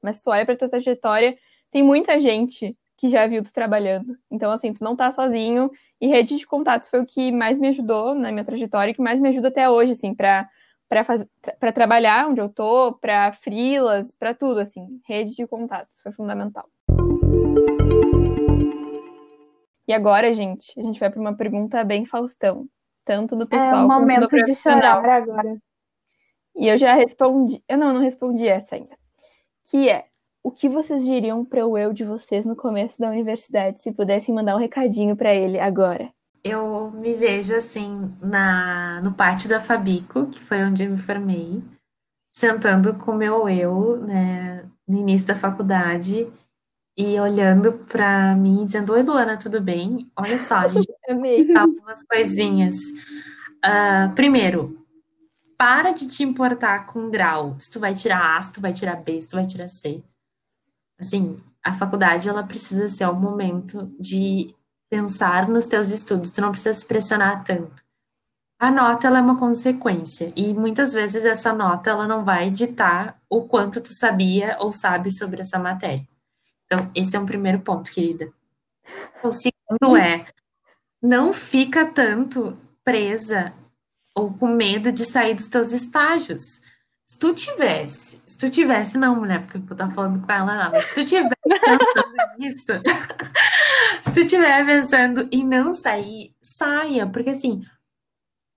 [0.02, 1.38] Mas tu olha pra tua trajetória,
[1.70, 4.18] tem muita gente que já viu tu trabalhando.
[4.28, 5.70] Então, assim, tu não tá sozinho.
[6.00, 9.00] E rede de contatos foi o que mais me ajudou na minha trajetória e que
[9.00, 10.48] mais me ajuda até hoje, assim, para
[10.88, 15.00] para trabalhar onde eu tô, para frilas, para tudo, assim.
[15.06, 16.66] Rede de contatos foi fundamental.
[19.86, 22.66] E agora, gente, a gente vai para uma pergunta bem Faustão,
[23.04, 25.58] tanto do pessoal é um momento quanto do agora.
[26.56, 28.96] E eu já respondi, eu não, não respondi essa ainda.
[29.70, 30.06] Que é:
[30.48, 34.34] o que vocês diriam para o eu de vocês no começo da universidade, se pudessem
[34.34, 36.08] mandar um recadinho para ele agora?
[36.42, 41.62] Eu me vejo assim na no pátio da Fabico, que foi onde eu me formei,
[42.30, 46.26] sentando com o meu eu, né, no início da faculdade
[46.96, 50.10] e olhando para mim dizendo: "Oi, Luana, tudo bem?
[50.16, 51.54] Olha só, a gente Amei.
[51.54, 52.78] algumas coisinhas.
[53.62, 54.78] Uh, primeiro,
[55.58, 57.56] para de te importar com grau.
[57.58, 60.02] Se tu vai tirar A, se tu vai tirar B, se tu vai tirar C
[60.98, 64.54] assim, a faculdade ela precisa ser o momento de
[64.90, 67.82] pensar nos teus estudos, tu não precisa se pressionar tanto.
[68.58, 73.20] A nota ela é uma consequência e muitas vezes essa nota ela não vai ditar
[73.30, 76.06] o quanto tu sabia ou sabe sobre essa matéria.
[76.66, 78.32] Então, esse é um primeiro ponto, querida.
[79.22, 80.26] O segundo é
[81.00, 83.52] não fica tanto presa
[84.14, 86.60] ou com medo de sair dos teus estágios.
[87.08, 90.72] Se tu tivesse, se tu tivesse, não, mulher, porque eu tô falando com ela, não,
[90.72, 92.66] mas se tu tivesse pensando nisso,
[94.04, 97.62] se tu estiver pensando em não sair, saia, porque assim,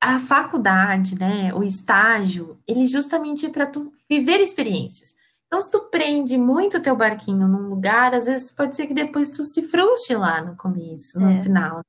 [0.02, 5.16] a faculdade, né, o estágio, ele justamente é para tu viver experiências.
[5.47, 9.30] Então, se tu prende muito teu barquinho num lugar, às vezes pode ser que depois
[9.30, 11.39] tu se frustre lá no começo, no É.
[11.39, 11.82] final.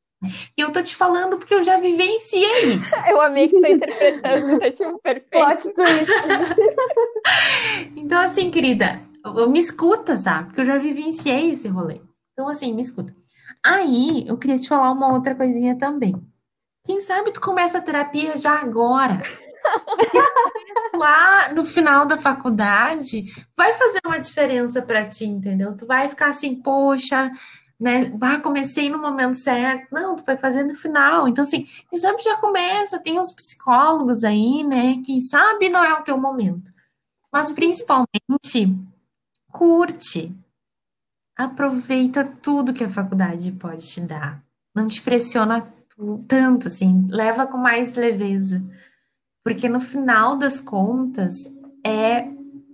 [0.57, 2.95] E eu tô te falando porque eu já vivenciei isso.
[3.09, 5.31] Eu amei que tá interpretando, isso tá tipo perfeito.
[5.31, 6.13] Plot twist.
[7.97, 9.01] Então, assim, querida,
[9.49, 10.47] me escuta, sabe?
[10.47, 12.01] Porque eu já vivenciei esse rolê.
[12.33, 13.15] Então, assim, me escuta.
[13.65, 16.15] Aí, eu queria te falar uma outra coisinha também.
[16.85, 19.21] Quem sabe tu começa a terapia já agora?
[19.87, 20.19] Porque
[20.97, 23.25] lá no final da faculdade
[23.57, 25.77] vai fazer uma diferença pra ti, entendeu?
[25.77, 27.31] Tu vai ficar assim, poxa,
[27.83, 28.13] né?
[28.21, 29.93] Ah, comecei no momento certo.
[29.93, 31.27] Não, tu vai fazer no final.
[31.27, 31.67] Então, assim,
[31.97, 35.03] sabe já começa, tem uns psicólogos aí, né?
[35.05, 36.73] Quem sabe não é o teu momento.
[37.33, 38.73] Mas principalmente,
[39.51, 40.33] curte.
[41.37, 44.41] Aproveita tudo que a faculdade pode te dar.
[44.73, 45.67] Não te pressiona
[46.29, 47.05] tanto, assim.
[47.11, 48.63] Leva com mais leveza.
[49.43, 51.35] Porque no final das contas,
[51.85, 52.29] é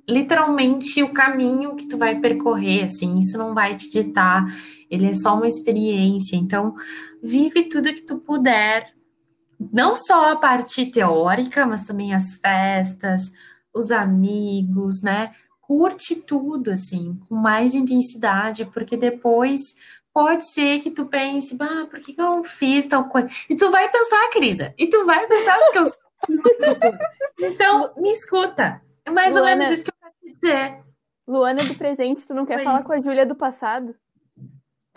[0.06, 3.18] literalmente o caminho que tu vai percorrer, assim.
[3.18, 4.44] Isso não vai te ditar.
[4.90, 6.36] Ele é só uma experiência.
[6.36, 6.74] Então,
[7.22, 8.92] vive tudo que tu puder.
[9.72, 13.32] Não só a parte teórica, mas também as festas,
[13.74, 15.32] os amigos, né?
[15.60, 19.74] Curte tudo, assim, com mais intensidade, porque depois
[20.14, 23.28] pode ser que tu pense, bah, por que que eu não fiz tal coisa?
[23.48, 25.84] E tu vai pensar, querida, e tu vai pensar porque eu.
[27.40, 28.82] Então, me escuta.
[29.04, 29.56] É mais ou Luana.
[29.56, 30.84] menos isso que eu quero dizer.
[31.26, 32.64] Luana do presente, tu não quer Oi.
[32.64, 33.94] falar com a Júlia do passado?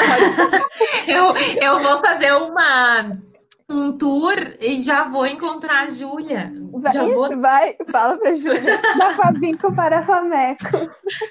[1.08, 3.12] Eu, eu vou fazer uma,
[3.70, 6.52] um tour e já vou encontrar a Júlia.
[6.72, 8.80] Vai, Já isso, vou vai, fala pra Júlia.
[8.98, 10.64] Da Fabico para a Fameco.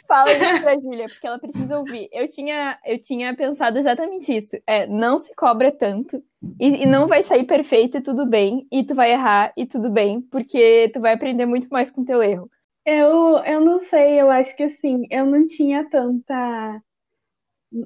[0.06, 2.08] Fala isso pra Júlia, porque ela precisa ouvir.
[2.12, 4.56] Eu tinha, eu tinha pensado exatamente isso.
[4.66, 6.22] É, não se cobra tanto.
[6.58, 8.66] E, e não vai sair perfeito e tudo bem.
[8.72, 12.22] E tu vai errar e tudo bem, porque tu vai aprender muito mais com teu
[12.22, 12.50] erro.
[12.84, 16.82] Eu, eu não sei, eu acho que assim, eu não tinha tanta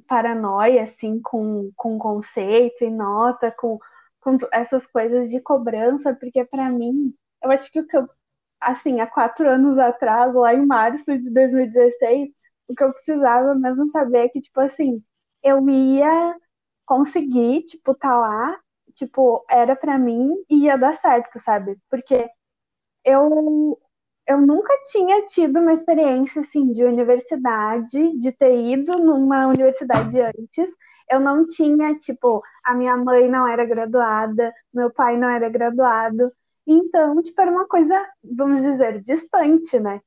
[0.06, 3.78] paranoia assim com, com conceito e nota, com,
[4.20, 8.08] com essas coisas de cobrança, porque para mim, eu acho que o que eu,
[8.60, 12.30] assim, há quatro anos atrás, lá em março de 2016,
[12.68, 15.02] o que eu precisava mesmo saber é que, tipo assim,
[15.42, 16.36] eu ia
[16.86, 18.58] conseguir, tipo, tá lá,
[18.94, 21.78] tipo, era pra mim e ia dar certo, sabe?
[21.90, 22.28] Porque
[23.04, 23.78] eu
[24.26, 30.70] eu nunca tinha tido uma experiência assim de universidade, de ter ido numa universidade antes.
[31.10, 36.30] Eu não tinha, tipo, a minha mãe não era graduada, meu pai não era graduado.
[36.66, 40.00] Então, tipo, era uma coisa, vamos dizer, distante, né?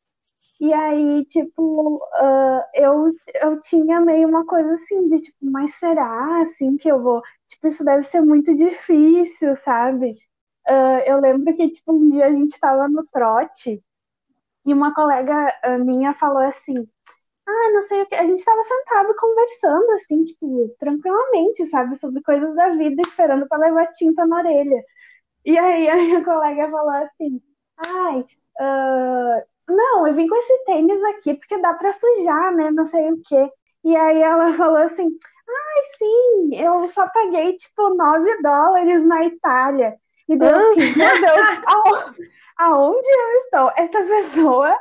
[0.59, 3.09] E aí, tipo, ah, eu,
[3.41, 7.21] eu tinha meio uma coisa assim de tipo, mas será assim que eu vou?
[7.47, 10.15] Tipo, isso deve ser muito difícil, sabe?
[10.67, 13.83] Ah, eu lembro que, tipo, um dia a gente tava no trote
[14.67, 16.87] E uma colega ah, minha falou assim:
[17.47, 18.15] ah, não sei o que.
[18.15, 23.59] A gente estava sentado conversando, assim, tipo, tranquilamente, sabe, sobre coisas da vida, esperando para
[23.65, 24.83] levar tinta na orelha.
[25.45, 27.41] E aí a minha colega falou assim:
[27.77, 28.19] ai,
[28.59, 32.69] uh, não, eu vim com esse tênis aqui porque dá para sujar, né?
[32.71, 33.49] Não sei o quê.
[33.85, 35.09] E aí ela falou assim:
[35.47, 39.97] ai, sim, eu só paguei, tipo, 9 dólares na Itália.
[40.27, 42.17] E deu assim, meu Deus,
[42.57, 43.71] aonde eu estou?
[43.77, 44.77] Essa pessoa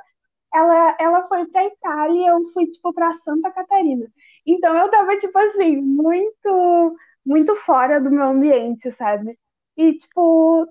[0.54, 4.06] ela, ela foi para Itália eu fui, tipo, para Santa Catarina.
[4.46, 9.38] Então eu tava, tipo assim, muito, muito fora do meu ambiente, sabe?
[9.76, 10.66] E, tipo,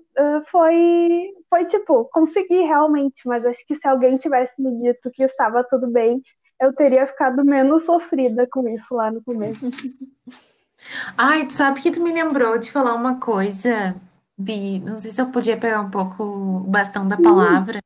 [0.50, 5.62] foi, foi, tipo, consegui realmente, mas acho que se alguém tivesse me dito que estava
[5.62, 6.20] tudo bem,
[6.60, 9.70] eu teria ficado menos sofrida com isso lá no começo.
[11.16, 13.94] Ai, tu sabe que tu me lembrou de falar uma coisa,
[14.38, 17.80] Bi, não sei se eu podia pegar um pouco o bastão da palavra,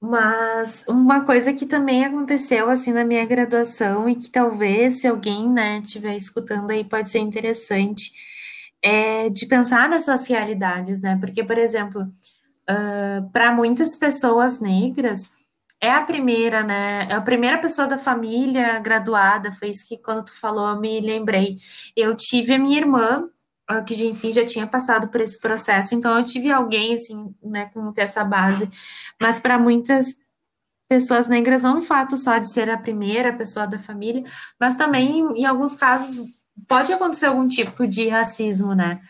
[0.00, 5.48] mas uma coisa que também aconteceu assim na minha graduação e que talvez se alguém,
[5.50, 8.12] né, estiver escutando aí pode ser interessante,
[8.82, 11.16] é de pensar nessas realidades, né?
[11.20, 15.30] Porque, por exemplo, uh, para muitas pessoas negras,
[15.80, 17.08] é a primeira, né?
[17.10, 19.52] É a primeira pessoa da família graduada.
[19.52, 21.56] Foi isso que quando tu falou, eu me lembrei.
[21.96, 23.28] Eu tive a minha irmã,
[23.84, 27.92] que enfim já tinha passado por esse processo, então eu tive alguém assim, né, com
[27.96, 28.68] essa base.
[29.20, 30.16] Mas para muitas
[30.88, 34.22] pessoas negras, não o fato só de ser a primeira pessoa da família,
[34.58, 36.26] mas também em alguns casos
[36.68, 39.00] pode acontecer algum tipo de racismo, né?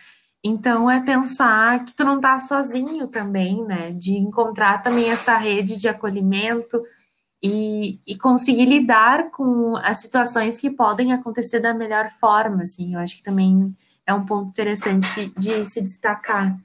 [0.42, 3.90] Então é pensar que tu não tá sozinho também, né?
[3.92, 6.82] De encontrar também essa rede de acolhimento
[7.42, 12.94] e, e conseguir lidar com as situações que podem acontecer da melhor forma, assim.
[12.94, 13.76] Eu acho que também
[14.06, 16.56] é um ponto interessante de se destacar.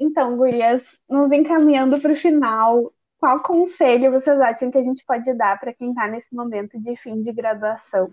[0.00, 5.32] Então, gurias, nos encaminhando para o final, qual conselho vocês acham que a gente pode
[5.34, 8.10] dar para quem está nesse momento de fim de graduação?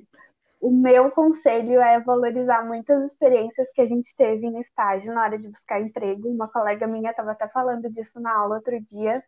[0.60, 5.38] O meu conselho é valorizar muitas experiências que a gente teve no estágio na hora
[5.38, 6.30] de buscar emprego.
[6.30, 9.22] Uma colega minha estava até falando disso na aula outro dia,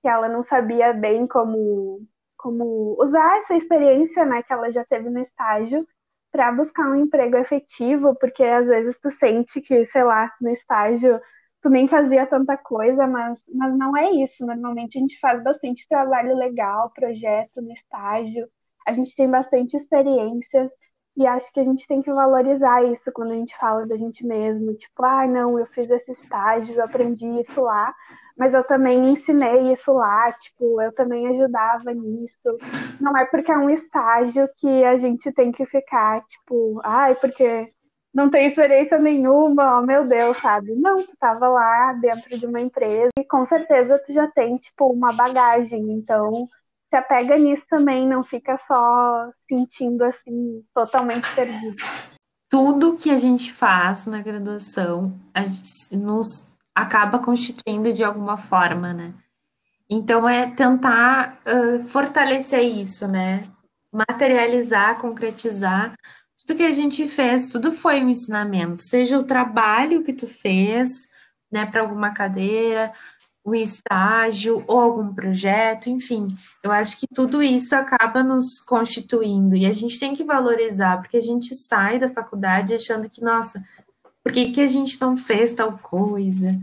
[0.00, 2.06] que ela não sabia bem como,
[2.40, 5.86] como usar essa experiência né, que ela já teve no estágio
[6.32, 11.20] para buscar um emprego efetivo, porque às vezes tu sente que, sei lá, no estágio
[11.62, 14.46] tu nem fazia tanta coisa, mas, mas não é isso.
[14.46, 18.48] Normalmente a gente faz bastante trabalho legal, projeto no estágio,
[18.86, 20.70] a gente tem bastante experiências
[21.16, 24.24] e acho que a gente tem que valorizar isso quando a gente fala da gente
[24.24, 24.74] mesmo.
[24.74, 27.94] Tipo, ah, não, eu fiz esse estágio, eu aprendi isso lá,
[28.40, 32.56] mas eu também ensinei isso lá, tipo, eu também ajudava nisso.
[32.98, 37.70] Não é porque é um estágio que a gente tem que ficar, tipo, ai, porque
[38.14, 40.74] não tem experiência nenhuma, oh, meu Deus, sabe?
[40.74, 44.90] Não, tu tava lá dentro de uma empresa e com certeza tu já tem, tipo,
[44.90, 46.48] uma bagagem, então
[46.88, 51.76] se apega nisso também, não fica só sentindo assim, totalmente perdido.
[52.48, 59.14] Tudo que a gente faz na graduação gente nos acaba constituindo de alguma forma, né?
[59.88, 63.42] Então é tentar uh, fortalecer isso, né?
[63.92, 65.94] Materializar, concretizar
[66.50, 71.08] tudo que a gente fez, tudo foi um ensinamento, seja o trabalho que tu fez,
[71.50, 72.92] né, para alguma cadeira,
[73.44, 76.26] o estágio ou algum projeto, enfim,
[76.62, 81.16] eu acho que tudo isso acaba nos constituindo e a gente tem que valorizar, porque
[81.16, 83.62] a gente sai da faculdade achando que, nossa,
[84.22, 86.58] por que, que a gente não fez tal coisa?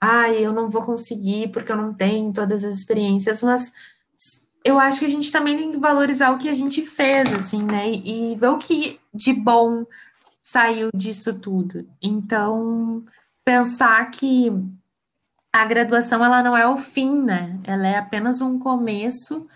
[0.00, 3.72] Ai, eu não vou conseguir porque eu não tenho todas as experiências, mas
[4.64, 7.62] eu acho que a gente também tem que valorizar o que a gente fez, assim,
[7.62, 7.90] né?
[7.90, 9.84] E ver o que de bom
[10.42, 11.86] saiu disso tudo.
[12.02, 13.04] Então,
[13.44, 14.50] pensar que
[15.52, 17.60] a graduação ela não é o fim, né?
[17.62, 19.46] Ela é apenas um começo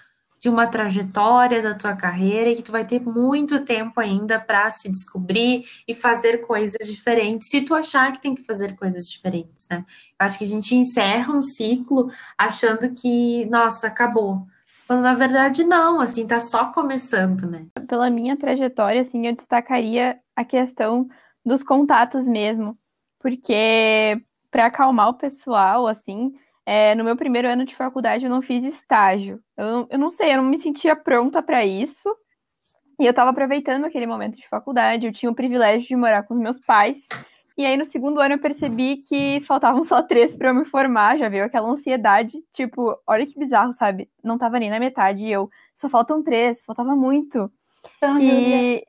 [0.40, 4.70] de uma trajetória da tua carreira e que tu vai ter muito tempo ainda para
[4.70, 9.66] se descobrir e fazer coisas diferentes, se tu achar que tem que fazer coisas diferentes,
[9.70, 9.84] né?
[10.18, 14.46] Eu acho que a gente encerra um ciclo achando que, nossa, acabou.
[14.86, 17.66] Quando na verdade não, assim, tá só começando, né?
[17.86, 21.08] Pela minha trajetória, assim, eu destacaria a questão
[21.44, 22.78] dos contatos mesmo,
[23.18, 24.20] porque
[24.50, 26.32] para acalmar o pessoal, assim,
[26.70, 29.40] é, no meu primeiro ano de faculdade eu não fiz estágio.
[29.56, 32.14] Eu, eu não sei, eu não me sentia pronta para isso.
[33.00, 36.34] E eu estava aproveitando aquele momento de faculdade, eu tinha o privilégio de morar com
[36.34, 37.06] os meus pais.
[37.56, 41.16] E aí, no segundo ano, eu percebi que faltavam só três para eu me formar.
[41.16, 42.36] Já veio aquela ansiedade.
[42.52, 44.10] Tipo, olha que bizarro, sabe?
[44.22, 45.24] Não tava nem na metade.
[45.24, 47.50] E eu, só faltam três, faltava muito.
[47.96, 48.84] Então, e.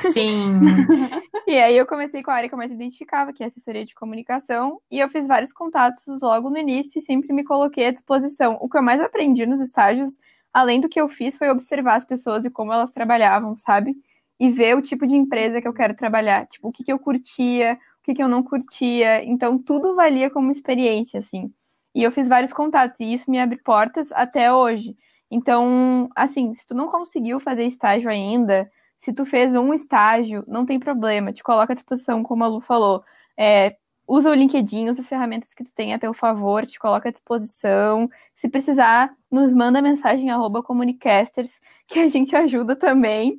[0.00, 0.60] Sim.
[1.46, 3.94] E aí eu comecei com a área que eu mais identificava, que é assessoria de
[3.94, 8.56] comunicação, e eu fiz vários contatos logo no início e sempre me coloquei à disposição.
[8.62, 10.18] O que eu mais aprendi nos estágios,
[10.54, 13.94] além do que eu fiz, foi observar as pessoas e como elas trabalhavam, sabe?
[14.40, 16.98] E ver o tipo de empresa que eu quero trabalhar, tipo, o que, que eu
[16.98, 19.22] curtia, o que, que eu não curtia.
[19.22, 21.52] Então, tudo valia como experiência, assim.
[21.94, 24.96] E eu fiz vários contatos, e isso me abre portas até hoje.
[25.30, 28.70] Então, assim, se tu não conseguiu fazer estágio ainda,
[29.04, 32.62] se tu fez um estágio, não tem problema, te coloca à disposição, como a Lu
[32.62, 33.04] falou.
[33.36, 33.76] É,
[34.08, 37.12] usa o LinkedIn, usa as ferramentas que tu tem a teu favor, te coloca à
[37.12, 38.08] disposição.
[38.34, 41.52] Se precisar, nos manda mensagem arroba comunicasters,
[41.86, 43.38] que a gente ajuda também.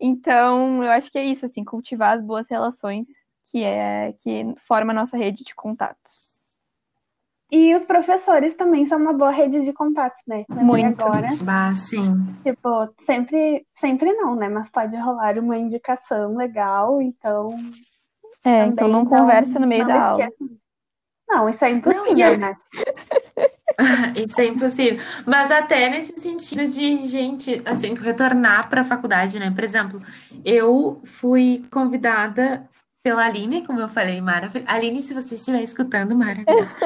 [0.00, 3.06] Então, eu acho que é isso, assim, cultivar as boas relações,
[3.52, 6.33] que é que forma a nossa rede de contatos.
[7.54, 10.44] E os professores também são uma boa rede de contatos, né?
[10.48, 11.00] Muito.
[11.00, 11.28] agora.
[11.46, 12.26] Ah, sim.
[12.42, 14.48] Tipo, sempre, sempre não, né?
[14.48, 17.50] Mas pode rolar uma indicação legal, então.
[18.44, 20.28] É, então não conversa no meio da aula.
[21.28, 22.56] Não, isso é impossível, né?
[24.14, 25.00] Isso é impossível.
[25.26, 29.50] Mas até nesse sentido de, gente, assim, retornar para a faculdade, né?
[29.50, 30.00] Por exemplo,
[30.44, 32.68] eu fui convidada
[33.02, 34.70] pela Aline, como eu falei, maravilhosa.
[34.70, 36.76] Aline, se você estiver escutando, maravilhosa.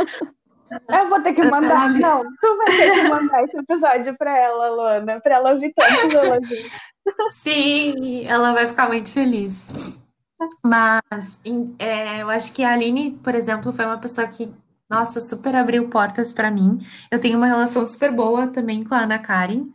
[0.89, 1.89] Eu vou ter que mandar.
[1.91, 6.15] Não, tu vai ter que mandar esse episódio pra ela, Luana, pra ela ouvir tantos
[6.15, 6.71] elogios.
[7.31, 9.67] Sim, ela vai ficar muito feliz.
[10.65, 11.41] Mas
[11.79, 14.53] é, eu acho que a Aline, por exemplo, foi uma pessoa que,
[14.89, 16.79] nossa, super abriu portas para mim.
[17.11, 19.67] Eu tenho uma relação super boa também com a Ana Karen.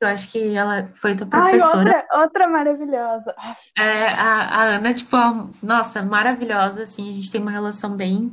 [0.00, 1.90] Eu acho que ela foi tua professora.
[1.90, 3.34] Ai, outra, outra maravilhosa.
[3.78, 5.16] É, a, a Ana, tipo,
[5.62, 8.32] nossa, maravilhosa, assim, a gente tem uma relação bem,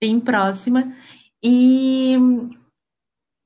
[0.00, 0.90] bem próxima.
[1.42, 2.16] E,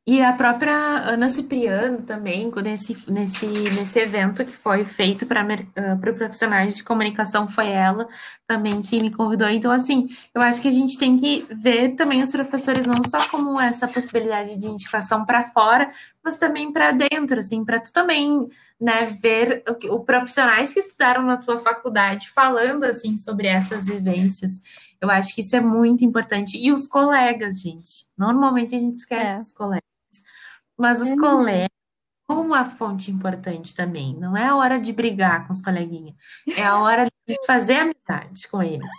[0.07, 6.15] e a própria Ana Cipriano também, nesse, nesse, nesse evento que foi feito para uh,
[6.15, 8.07] profissionais de comunicação, foi ela
[8.47, 9.49] também que me convidou.
[9.49, 13.29] Então, assim, eu acho que a gente tem que ver também os professores não só
[13.29, 15.91] como essa possibilidade de indicação para fora,
[16.25, 18.49] mas também para dentro, assim, para tu também,
[18.81, 24.59] né, ver o, o profissionais que estudaram na tua faculdade falando assim sobre essas vivências.
[25.01, 26.59] Eu acho que isso é muito importante.
[26.59, 28.07] E os colegas, gente.
[28.17, 29.37] Normalmente a gente esquece é.
[29.37, 29.85] dos colegas.
[30.79, 31.19] Mas os uhum.
[31.19, 31.69] colegas
[32.27, 34.17] são uma fonte importante também.
[34.19, 36.17] Não é a hora de brigar com os coleguinhas.
[36.57, 37.14] É a hora de
[37.47, 38.91] fazer amizade com eles.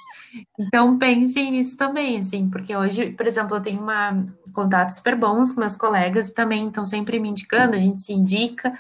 [0.57, 5.51] Então pensem nisso também, assim, porque hoje, por exemplo, eu tenho uma contatos super bons
[5.51, 8.73] com meus colegas também estão sempre me indicando, a gente se indica.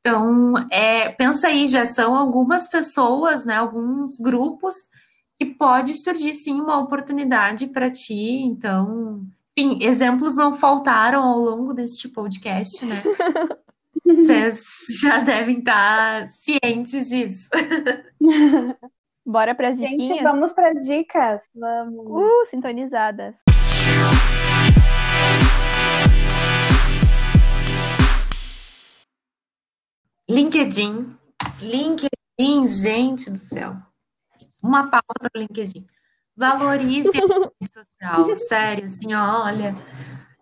[0.00, 4.74] Então, é, pensa aí, já são algumas pessoas, né, alguns grupos
[5.36, 8.42] que pode surgir sim uma oportunidade para ti.
[8.42, 9.22] Então,
[9.56, 13.02] enfim, exemplos não faltaram ao longo deste podcast, né?
[14.16, 14.64] Vocês
[15.00, 17.48] já devem estar cientes disso.
[19.24, 19.96] Bora para as dicas.
[19.96, 21.42] Gente, vamos para as dicas.
[21.54, 22.06] Vamos.
[22.06, 23.36] Uh, sintonizadas.
[30.28, 31.16] LinkedIn.
[31.60, 33.76] LinkedIn, gente do céu.
[34.62, 35.86] Uma pausa para o LinkedIn.
[36.36, 39.74] Valorize a rede social, sério, assim, olha.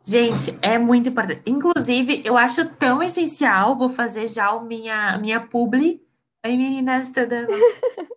[0.03, 1.43] Gente, é muito importante.
[1.47, 6.01] Inclusive, eu acho tão essencial, vou fazer já o minha, minha publi.
[6.45, 7.35] Oi, meninas, tudo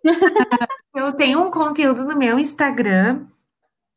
[0.94, 3.26] Eu tenho um conteúdo no meu Instagram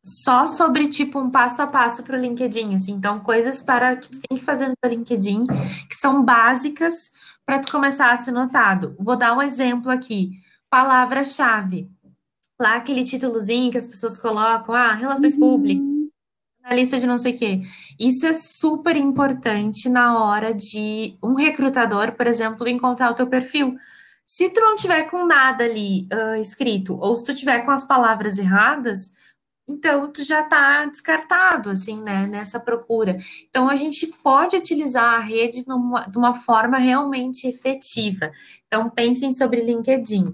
[0.03, 2.93] só sobre, tipo, um passo a passo para o LinkedIn, assim.
[2.93, 5.45] Então, coisas para que tu tem que fazer no LinkedIn,
[5.89, 7.11] que são básicas
[7.45, 8.95] para tu começar a ser notado.
[8.99, 10.31] Vou dar um exemplo aqui.
[10.69, 11.89] Palavra-chave
[12.59, 15.39] lá aquele títulozinho que as pessoas colocam, ah, relações uhum.
[15.39, 15.94] públicas,
[16.65, 17.61] na lista de não sei o quê.
[17.99, 23.77] Isso é super importante na hora de um recrutador, por exemplo, encontrar o teu perfil.
[24.25, 27.83] Se tu não tiver com nada ali uh, escrito, ou se tu tiver com as
[27.83, 29.11] palavras erradas,
[29.67, 33.15] então tu já está descartado, assim, né, nessa procura.
[33.47, 38.31] Então a gente pode utilizar a rede numa, de uma forma realmente efetiva.
[38.65, 40.33] Então pensem sobre LinkedIn.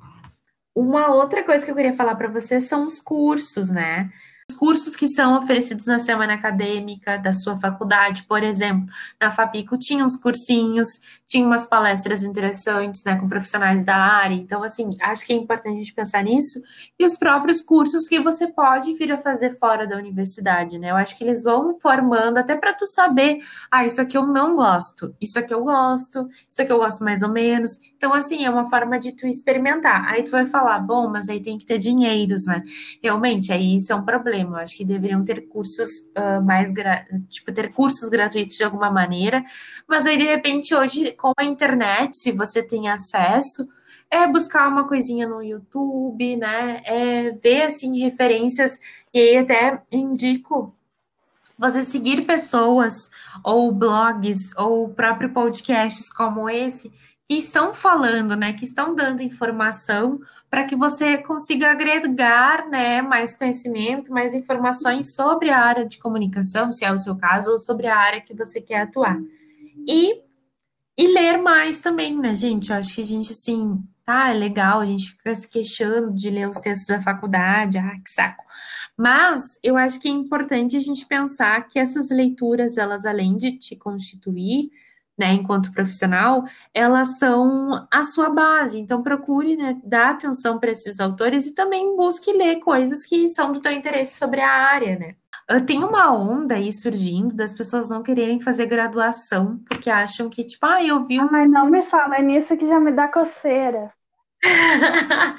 [0.74, 4.10] Uma outra coisa que eu queria falar para vocês são os cursos, né?
[4.52, 8.86] Os cursos que são oferecidos na semana acadêmica da sua faculdade, por exemplo,
[9.20, 14.36] na Fapico tinha uns cursinhos, tinha umas palestras interessantes, né, com profissionais da área.
[14.36, 16.62] Então, assim, acho que é importante a gente pensar nisso.
[17.00, 20.92] E os próprios cursos que você pode vir a fazer fora da universidade, né?
[20.92, 23.38] Eu acho que eles vão formando até para tu saber,
[23.72, 27.24] ah, isso aqui eu não gosto, isso aqui eu gosto, isso aqui eu gosto mais
[27.24, 27.80] ou menos.
[27.96, 30.10] Então, assim, é uma forma de tu experimentar.
[30.10, 32.62] Aí tu vai falar, bom, mas aí tem que ter dinheiros, né?
[33.02, 34.58] Realmente, aí isso é um problema problema.
[34.58, 36.72] Eu acho que deveriam ter cursos uh, mais,
[37.30, 39.44] tipo, ter cursos gratuitos de alguma maneira,
[39.88, 43.68] mas aí, de repente, hoje, com a internet, se você tem acesso,
[44.10, 46.82] é buscar uma coisinha no YouTube, né?
[46.86, 48.80] É ver assim referências
[49.14, 50.76] e aí até indico
[51.58, 53.10] você seguir pessoas
[53.44, 56.92] ou blogs ou próprio podcasts como esse
[57.32, 60.20] que estão falando, né, que estão dando informação
[60.50, 66.70] para que você consiga agregar, né, mais conhecimento, mais informações sobre a área de comunicação,
[66.74, 69.18] se é o seu caso, ou sobre a área que você quer atuar.
[69.88, 70.22] E
[70.98, 72.70] e ler mais também, né, gente?
[72.70, 76.30] Eu acho que a gente, assim, tá, é legal, a gente fica se queixando de
[76.30, 78.44] ler os textos da faculdade, ah, que saco.
[78.98, 83.58] Mas eu acho que é importante a gente pensar que essas leituras, elas, além de
[83.58, 84.70] te constituir,
[85.18, 86.44] né, enquanto profissional,
[86.74, 88.80] elas são a sua base.
[88.80, 93.52] Então, procure né, dar atenção para esses autores e também busque ler coisas que são
[93.52, 95.16] do teu interesse sobre a área, né?
[95.66, 100.66] Tem uma onda aí surgindo das pessoas não quererem fazer graduação, porque acham que, tipo,
[100.66, 101.28] ah, eu vi um...
[101.34, 103.92] Ai, não me fala nisso que já me dá coceira.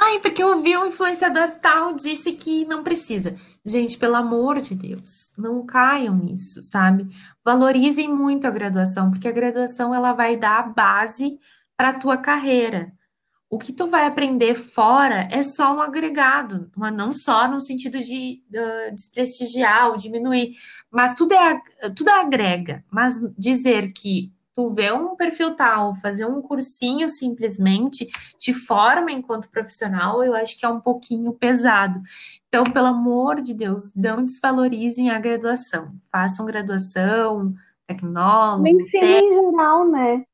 [0.00, 3.34] Ai, porque eu vi um influenciador tal disse que não precisa.
[3.64, 7.06] Gente, pelo amor de Deus, não caiam nisso, sabe?
[7.46, 11.38] Valorizem muito a graduação, porque a graduação ela vai dar a base
[11.76, 12.92] para a tua carreira.
[13.48, 18.00] O que tu vai aprender fora é só um agregado, mas não só no sentido
[18.00, 20.56] de uh, desprestigiar ou diminuir,
[20.90, 21.60] mas tudo é
[21.94, 22.84] tudo agrega.
[22.90, 29.50] Mas dizer que tu vê um perfil tal, fazer um cursinho simplesmente, te forma enquanto
[29.50, 32.00] profissional, eu acho que é um pouquinho pesado.
[32.48, 35.92] Então, pelo amor de Deus, não desvalorizem a graduação.
[36.10, 37.54] Façam graduação,
[37.86, 38.64] tecnólogo.
[38.64, 40.24] O ensino em geral, né?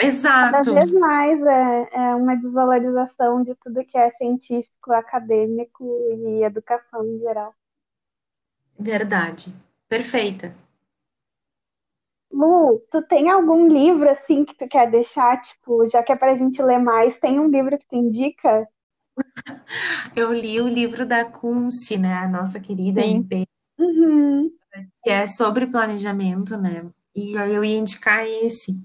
[0.00, 0.50] Exato.
[0.50, 7.04] Cada vez mais é, é uma desvalorização de tudo que é científico, acadêmico e educação
[7.06, 7.54] em geral.
[8.76, 9.54] Verdade.
[9.88, 10.52] Perfeita.
[12.34, 16.34] Lu, tu tem algum livro assim que tu quer deixar, tipo, já que é pra
[16.34, 18.68] gente ler mais, tem um livro que tu indica?
[20.16, 23.18] Eu li o livro da Kunst, né, a nossa querida Sim.
[23.18, 23.46] MP,
[23.78, 24.50] Uhum.
[25.02, 26.84] que é sobre planejamento, né?
[27.14, 28.76] E aí eu ia indicar esse,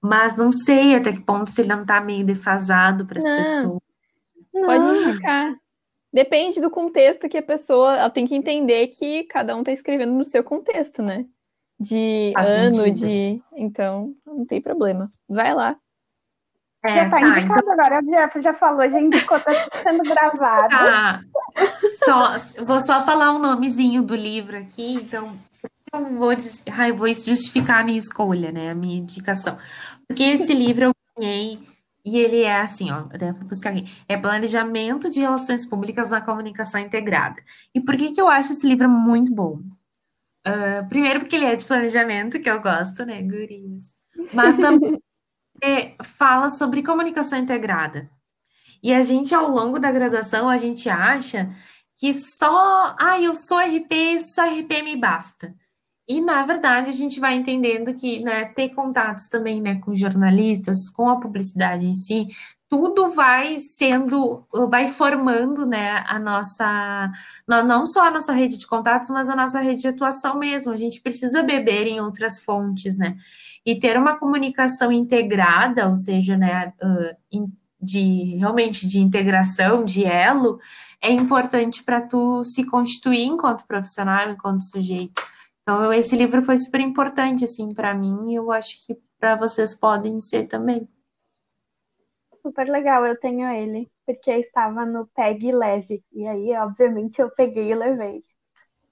[0.00, 3.36] mas não sei até que ponto se ele não tá meio defasado para as Não.
[3.36, 3.82] pessoas.
[4.52, 5.08] Pode Não.
[5.10, 5.56] indicar.
[6.12, 10.12] Depende do contexto que a pessoa ela tem que entender que cada um tá escrevendo
[10.12, 11.26] no seu contexto, né?
[11.82, 13.06] De Faz ano, sentido.
[13.06, 13.42] de.
[13.56, 15.08] Então, não tem problema.
[15.28, 15.76] Vai lá.
[16.84, 19.52] É, Já tá, tá, indicado agora, o Jeff já falou, já indicou, tá
[19.82, 20.68] sendo gravado.
[20.68, 21.22] Tá.
[22.04, 25.32] Só, vou só falar o nomezinho do livro aqui, então
[25.92, 26.30] eu vou,
[26.72, 28.70] ai, vou justificar a minha escolha, né?
[28.70, 29.56] A minha indicação.
[30.08, 31.60] Porque esse livro eu ganhei
[32.04, 33.84] e ele é assim, ó, eu vou buscar aqui.
[34.08, 37.40] É Planejamento de Relações Públicas na Comunicação Integrada.
[37.72, 39.60] E por que que eu acho esse livro muito bom?
[40.44, 43.92] Ah, primeiro porque ele é de planejamento, que eu gosto, né, gurias?
[44.34, 45.00] Mas também
[46.18, 48.10] fala sobre comunicação integrada.
[48.82, 51.50] E a gente, ao longo da graduação, a gente acha
[51.94, 55.54] que só, ah, eu sou RP, só RP me basta.
[56.08, 60.88] E, na verdade, a gente vai entendendo que, né, ter contatos também, né, com jornalistas,
[60.88, 62.26] com a publicidade em si,
[62.72, 67.12] tudo vai sendo, vai formando, né, a nossa,
[67.46, 70.72] não só a nossa rede de contatos, mas a nossa rede de atuação mesmo.
[70.72, 73.18] A gente precisa beber em outras fontes, né?
[73.62, 77.14] E ter uma comunicação integrada, ou seja, né, ah,
[77.78, 80.58] de realmente de integração, de elo,
[80.98, 85.20] é importante para tu se constituir enquanto profissional, enquanto sujeito.
[85.60, 89.74] Então, esse livro foi super importante, assim, para mim, e eu acho que para vocês
[89.74, 90.88] podem ser também.
[92.42, 96.02] Super legal, eu tenho ele, porque estava no Peg Leve.
[96.12, 98.22] E aí, obviamente, eu peguei e levei.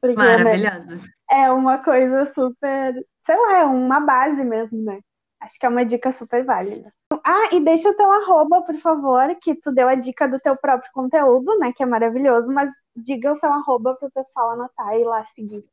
[0.01, 1.01] Porque né, Maravilhosa.
[1.31, 5.01] é uma coisa super, sei lá, é uma base mesmo, né?
[5.41, 6.93] Acho que é uma dica super válida.
[7.25, 10.57] Ah, e deixa o teu arroba, por favor, que tu deu a dica do teu
[10.57, 11.73] próprio conteúdo, né?
[11.75, 15.65] Que é maravilhoso, mas diga o seu arroba pro pessoal anotar e ir lá seguir.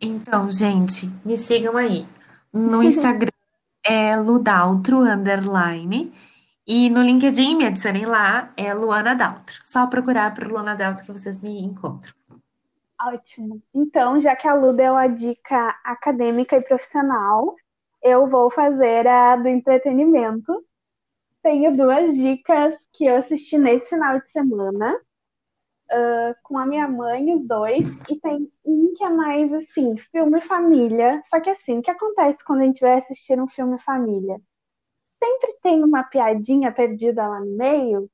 [0.00, 2.06] Então, gente, me sigam aí.
[2.52, 3.30] No Instagram
[3.82, 6.12] é Ludaltro, underline.
[6.66, 9.60] E no LinkedIn, me adicionem lá, é Luana Daltro.
[9.64, 12.14] Só procurar por Luana Daltro que vocês me encontram.
[13.00, 13.60] Ótimo.
[13.74, 17.56] Então, já que a Lu deu a dica acadêmica e profissional,
[18.00, 20.64] eu vou fazer a do entretenimento.
[21.42, 25.00] Tenho duas dicas que eu assisti nesse final de semana,
[25.90, 30.40] ah, com a minha mãe, os dois, e tem um que é mais assim, filme
[30.42, 31.20] família.
[31.26, 34.40] Só que assim, o que acontece quando a gente vai assistir um filme família?
[35.22, 38.10] Sempre tem uma piadinha perdida lá no meio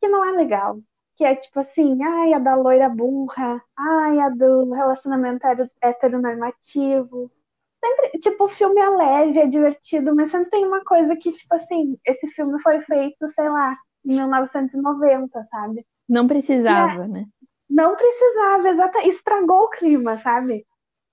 [0.00, 0.78] que não é legal.
[1.16, 5.44] Que é tipo assim, ai, a da loira burra, ai, a do relacionamento
[5.82, 7.30] heteronormativo.
[7.84, 11.54] sempre, tipo, o filme é leve, é divertido, mas sempre tem uma coisa que, tipo
[11.54, 15.84] assim, esse filme foi feito, sei lá, em 1990, sabe?
[16.08, 17.26] Não precisava, é, né?
[17.68, 19.10] Não precisava, exatamente.
[19.10, 20.64] Estragou o clima, sabe?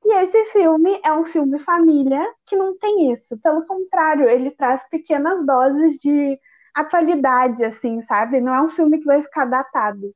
[0.05, 3.37] E esse filme é um filme família que não tem isso.
[3.39, 6.39] Pelo contrário, ele traz pequenas doses de
[6.75, 8.39] atualidade, assim, sabe?
[8.39, 10.13] Não é um filme que vai ficar datado.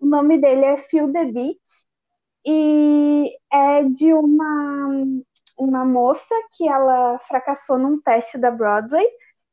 [0.00, 1.60] O nome dele é Feel the Beat
[2.46, 4.88] e é de uma,
[5.58, 9.06] uma moça que ela fracassou num teste da Broadway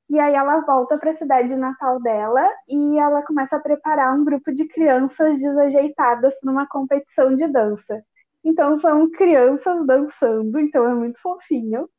[0.09, 4.25] e aí ela volta para a cidade natal dela e ela começa a preparar um
[4.25, 8.03] grupo de crianças desajeitadas para uma competição de dança.
[8.43, 11.89] Então são crianças dançando, então é muito fofinho.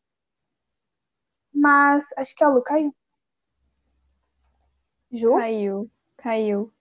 [1.52, 2.94] Mas acho que a Lu caiu.
[5.10, 5.32] Ju?
[5.36, 6.72] Caiu, caiu.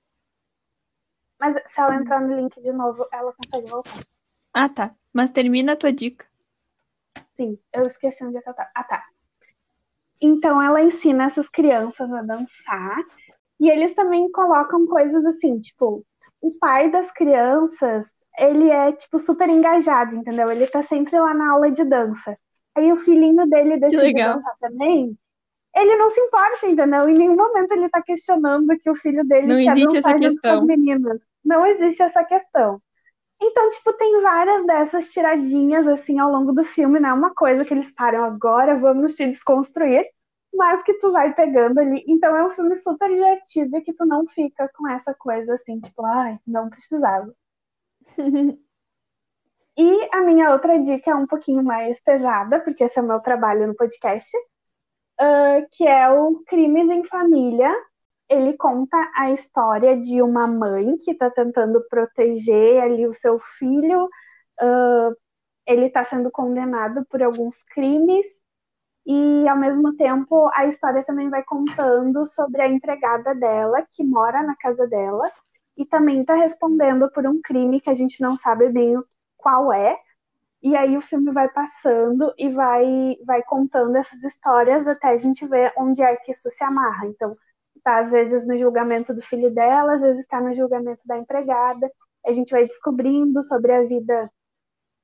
[1.40, 4.04] Mas se ela entrar no link de novo, ela consegue voltar.
[4.54, 4.96] Ah, tá.
[5.14, 6.26] Mas termina a tua dica.
[7.36, 8.72] Sim, eu esqueci onde é que ela tá.
[8.76, 9.06] Ah, tá.
[10.20, 12.98] Então ela ensina essas crianças a dançar.
[13.60, 16.06] E eles também colocam coisas assim, tipo,
[16.42, 20.52] o pai das crianças ele é, tipo, super engajado, entendeu?
[20.52, 22.38] Ele tá sempre lá na aula de dança.
[22.76, 25.18] Aí o filhinho dele decide dançar também.
[25.76, 27.10] Ele não se importa, entendeu?
[27.10, 30.28] Em nenhum momento ele tá questionando que o filho dele não quer existe dançar essa
[30.28, 30.52] junto questão.
[30.52, 31.22] com as meninas.
[31.44, 32.82] Não existe essa questão.
[33.42, 37.66] Então, tipo, tem várias dessas tiradinhas, assim, ao longo do filme, não é uma coisa
[37.66, 40.06] que eles param agora, vamos te desconstruir,
[40.54, 42.04] mas que tu vai pegando ali.
[42.08, 45.80] Então é um filme super divertido e que tu não fica com essa coisa, assim,
[45.82, 47.34] tipo, ai, não precisava.
[49.76, 53.20] E a minha outra dica é um pouquinho mais pesada, porque esse é o meu
[53.20, 54.30] trabalho no podcast,
[55.20, 57.72] uh, que é o Crimes em Família.
[58.30, 64.06] Ele conta a história de uma mãe que está tentando proteger ali o seu filho.
[64.62, 65.16] Uh,
[65.66, 68.28] ele está sendo condenado por alguns crimes
[69.06, 74.44] e ao mesmo tempo a história também vai contando sobre a empregada dela que mora
[74.44, 75.30] na casa dela
[75.78, 78.96] e também está respondendo por um crime que a gente não sabe bem
[79.38, 79.98] qual é.
[80.62, 85.46] E aí o filme vai passando e vai, vai contando essas histórias até a gente
[85.46, 87.08] ver onde é que isso se amarra.
[87.08, 87.36] Então,
[87.84, 91.92] tá às vezes no julgamento do filho dela, às vezes está no julgamento da empregada.
[92.26, 94.32] A gente vai descobrindo sobre a vida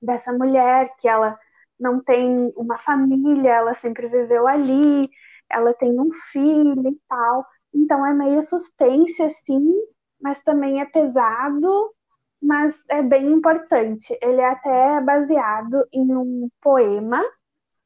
[0.01, 1.37] dessa mulher, que ela
[1.79, 5.09] não tem uma família, ela sempre viveu ali,
[5.49, 7.45] ela tem um filho e tal.
[7.73, 9.73] Então é meio suspense assim,
[10.21, 11.93] mas também é pesado,
[12.41, 14.17] mas é bem importante.
[14.21, 17.23] Ele é até baseado em um poema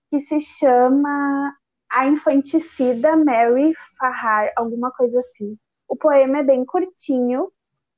[0.09, 1.55] que se chama
[1.89, 5.57] A Infanticida Mary Farrar, alguma coisa assim.
[5.87, 7.51] O poema é bem curtinho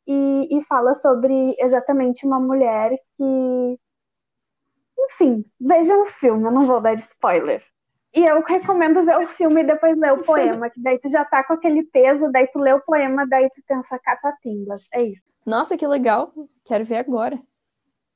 [0.08, 3.80] e, e fala sobre exatamente uma mulher que.
[4.98, 7.64] Enfim, vejam o filme, eu não vou dar spoiler.
[8.16, 11.26] E eu recomendo ver o filme e depois ler o poema, que daí tu já
[11.26, 14.88] tá com aquele peso, daí tu lê o poema, daí tu pensa catatimbas.
[14.94, 15.22] É isso.
[15.46, 16.32] Nossa, que legal.
[16.64, 17.38] Quero ver agora.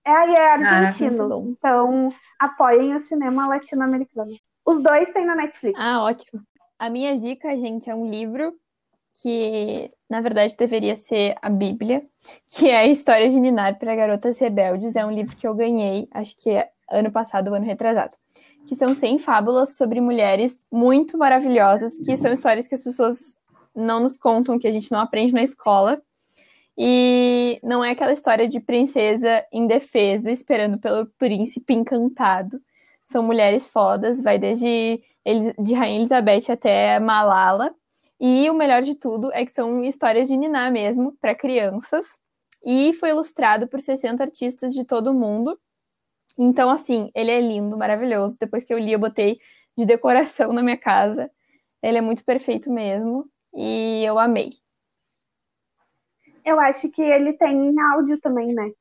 [0.05, 1.49] É, e é argentino.
[1.49, 2.09] então,
[2.39, 4.31] apoiem o cinema latino-americano.
[4.65, 5.77] Os dois tem na Netflix.
[5.77, 6.41] Ah, ótimo.
[6.80, 8.53] A minha dica, gente, é um livro
[9.21, 12.07] que, na verdade, deveria ser a Bíblia,
[12.47, 14.95] que é a História de Ninar para Garotas Rebeldes.
[14.95, 18.17] É um livro que eu ganhei, acho que é ano passado, ano retrasado
[18.68, 23.36] que são 100 fábulas sobre mulheres muito maravilhosas, que são histórias que as pessoas
[23.76, 25.99] não nos contam, que a gente não aprende na escola.
[26.77, 32.61] E não é aquela história de princesa indefesa esperando pelo príncipe encantado.
[33.06, 35.02] São mulheres fodas, vai desde
[35.60, 37.73] de Rainha Elizabeth até Malala.
[38.19, 42.19] E o melhor de tudo é que são histórias de Niná mesmo, para crianças.
[42.64, 45.57] E foi ilustrado por 60 artistas de todo o mundo.
[46.41, 48.38] Então, assim, ele é lindo, maravilhoso.
[48.40, 49.40] Depois que eu li, eu botei
[49.78, 51.30] de decoração na minha casa.
[51.84, 53.30] Ele é muito perfeito mesmo.
[53.53, 54.52] E eu amei.
[56.45, 58.72] Eu acho que ele tem áudio também, né?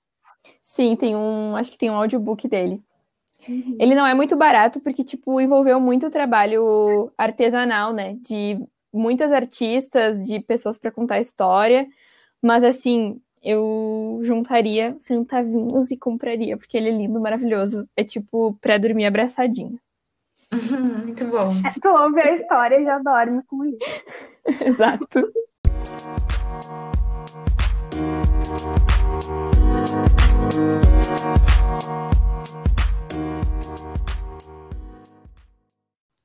[0.63, 1.57] Sim, tem um.
[1.57, 2.81] Acho que tem um audiobook dele.
[3.49, 3.77] Uhum.
[3.81, 8.15] Ele não é muito barato, porque, tipo, envolveu muito trabalho artesanal, né?
[8.21, 11.89] De muitas artistas, de pessoas para contar história.
[12.41, 17.89] Mas, assim, eu juntaria centavinhos e compraria, porque ele é lindo, maravilhoso.
[17.97, 19.79] É tipo pra dormir abraçadinho.
[21.05, 21.53] Muito bom.
[21.67, 23.79] É, tu ouve a história e já dorme com isso.
[24.65, 25.33] Exato.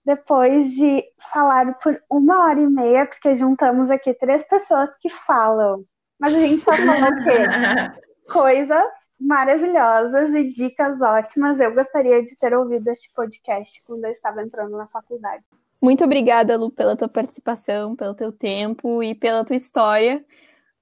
[0.05, 5.85] Depois de falar por uma hora e meia, porque juntamos aqui três pessoas que falam
[6.23, 8.31] mas a gente só falou o quê?
[8.31, 11.59] Coisas maravilhosas e dicas ótimas.
[11.59, 15.43] Eu gostaria de ter ouvido este podcast quando eu estava entrando na faculdade.
[15.81, 20.23] Muito obrigada, Lu, pela tua participação, pelo teu tempo e pela tua história,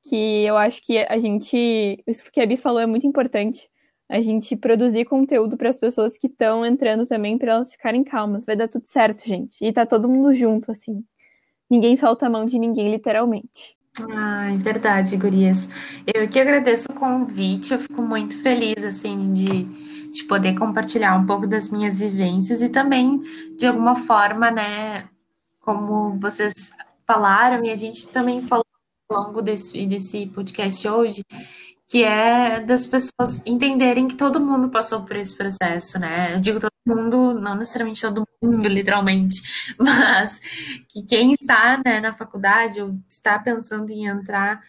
[0.04, 3.68] que eu acho que a gente, isso que a Bi falou é muito importante,
[4.08, 8.46] a gente produzir conteúdo para as pessoas que estão entrando também, para elas ficarem calmas.
[8.46, 9.66] Vai dar tudo certo, gente.
[9.66, 11.04] E tá todo mundo junto, assim.
[11.68, 13.76] Ninguém solta a mão de ninguém, literalmente.
[14.00, 15.68] Ai, verdade, gurias.
[16.14, 19.66] Eu que agradeço o convite, eu fico muito feliz, assim, de,
[20.12, 23.22] de poder compartilhar um pouco das minhas vivências e também,
[23.58, 25.10] de alguma forma, né,
[25.60, 26.72] como vocês
[27.06, 28.66] falaram e a gente também falou
[29.10, 31.24] ao longo desse, desse podcast hoje,
[31.92, 36.36] que é das pessoas entenderem que todo mundo passou por esse processo, né?
[36.36, 39.42] Eu digo todo mundo, não necessariamente todo mundo, literalmente,
[39.78, 40.40] mas
[40.88, 44.62] que quem está né, na faculdade ou está pensando em entrar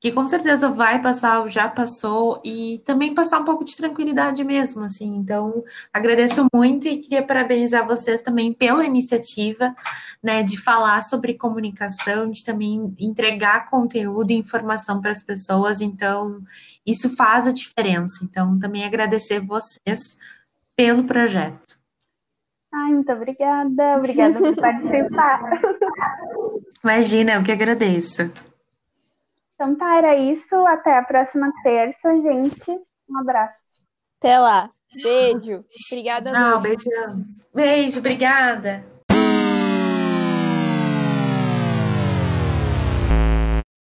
[0.00, 4.84] que com certeza vai passar, já passou, e também passar um pouco de tranquilidade mesmo,
[4.84, 5.16] assim.
[5.16, 9.74] Então, agradeço muito e queria parabenizar vocês também pela iniciativa,
[10.22, 15.80] né, de falar sobre comunicação, de também entregar conteúdo e informação para as pessoas.
[15.80, 16.40] Então,
[16.86, 18.24] isso faz a diferença.
[18.24, 20.16] Então, também agradecer vocês
[20.76, 21.76] pelo projeto.
[22.72, 23.96] Ai, muito obrigada.
[23.96, 25.40] Obrigada por participar.
[26.84, 28.30] Imagina, eu que agradeço.
[29.58, 30.54] Então tá, era isso.
[30.68, 32.70] Até a próxima terça, gente.
[33.10, 33.56] Um abraço.
[34.20, 34.70] Até lá.
[35.02, 35.64] Beijo.
[35.90, 36.30] Obrigada.
[36.30, 37.24] Tchau, beijão.
[37.52, 38.86] Beijo, obrigada.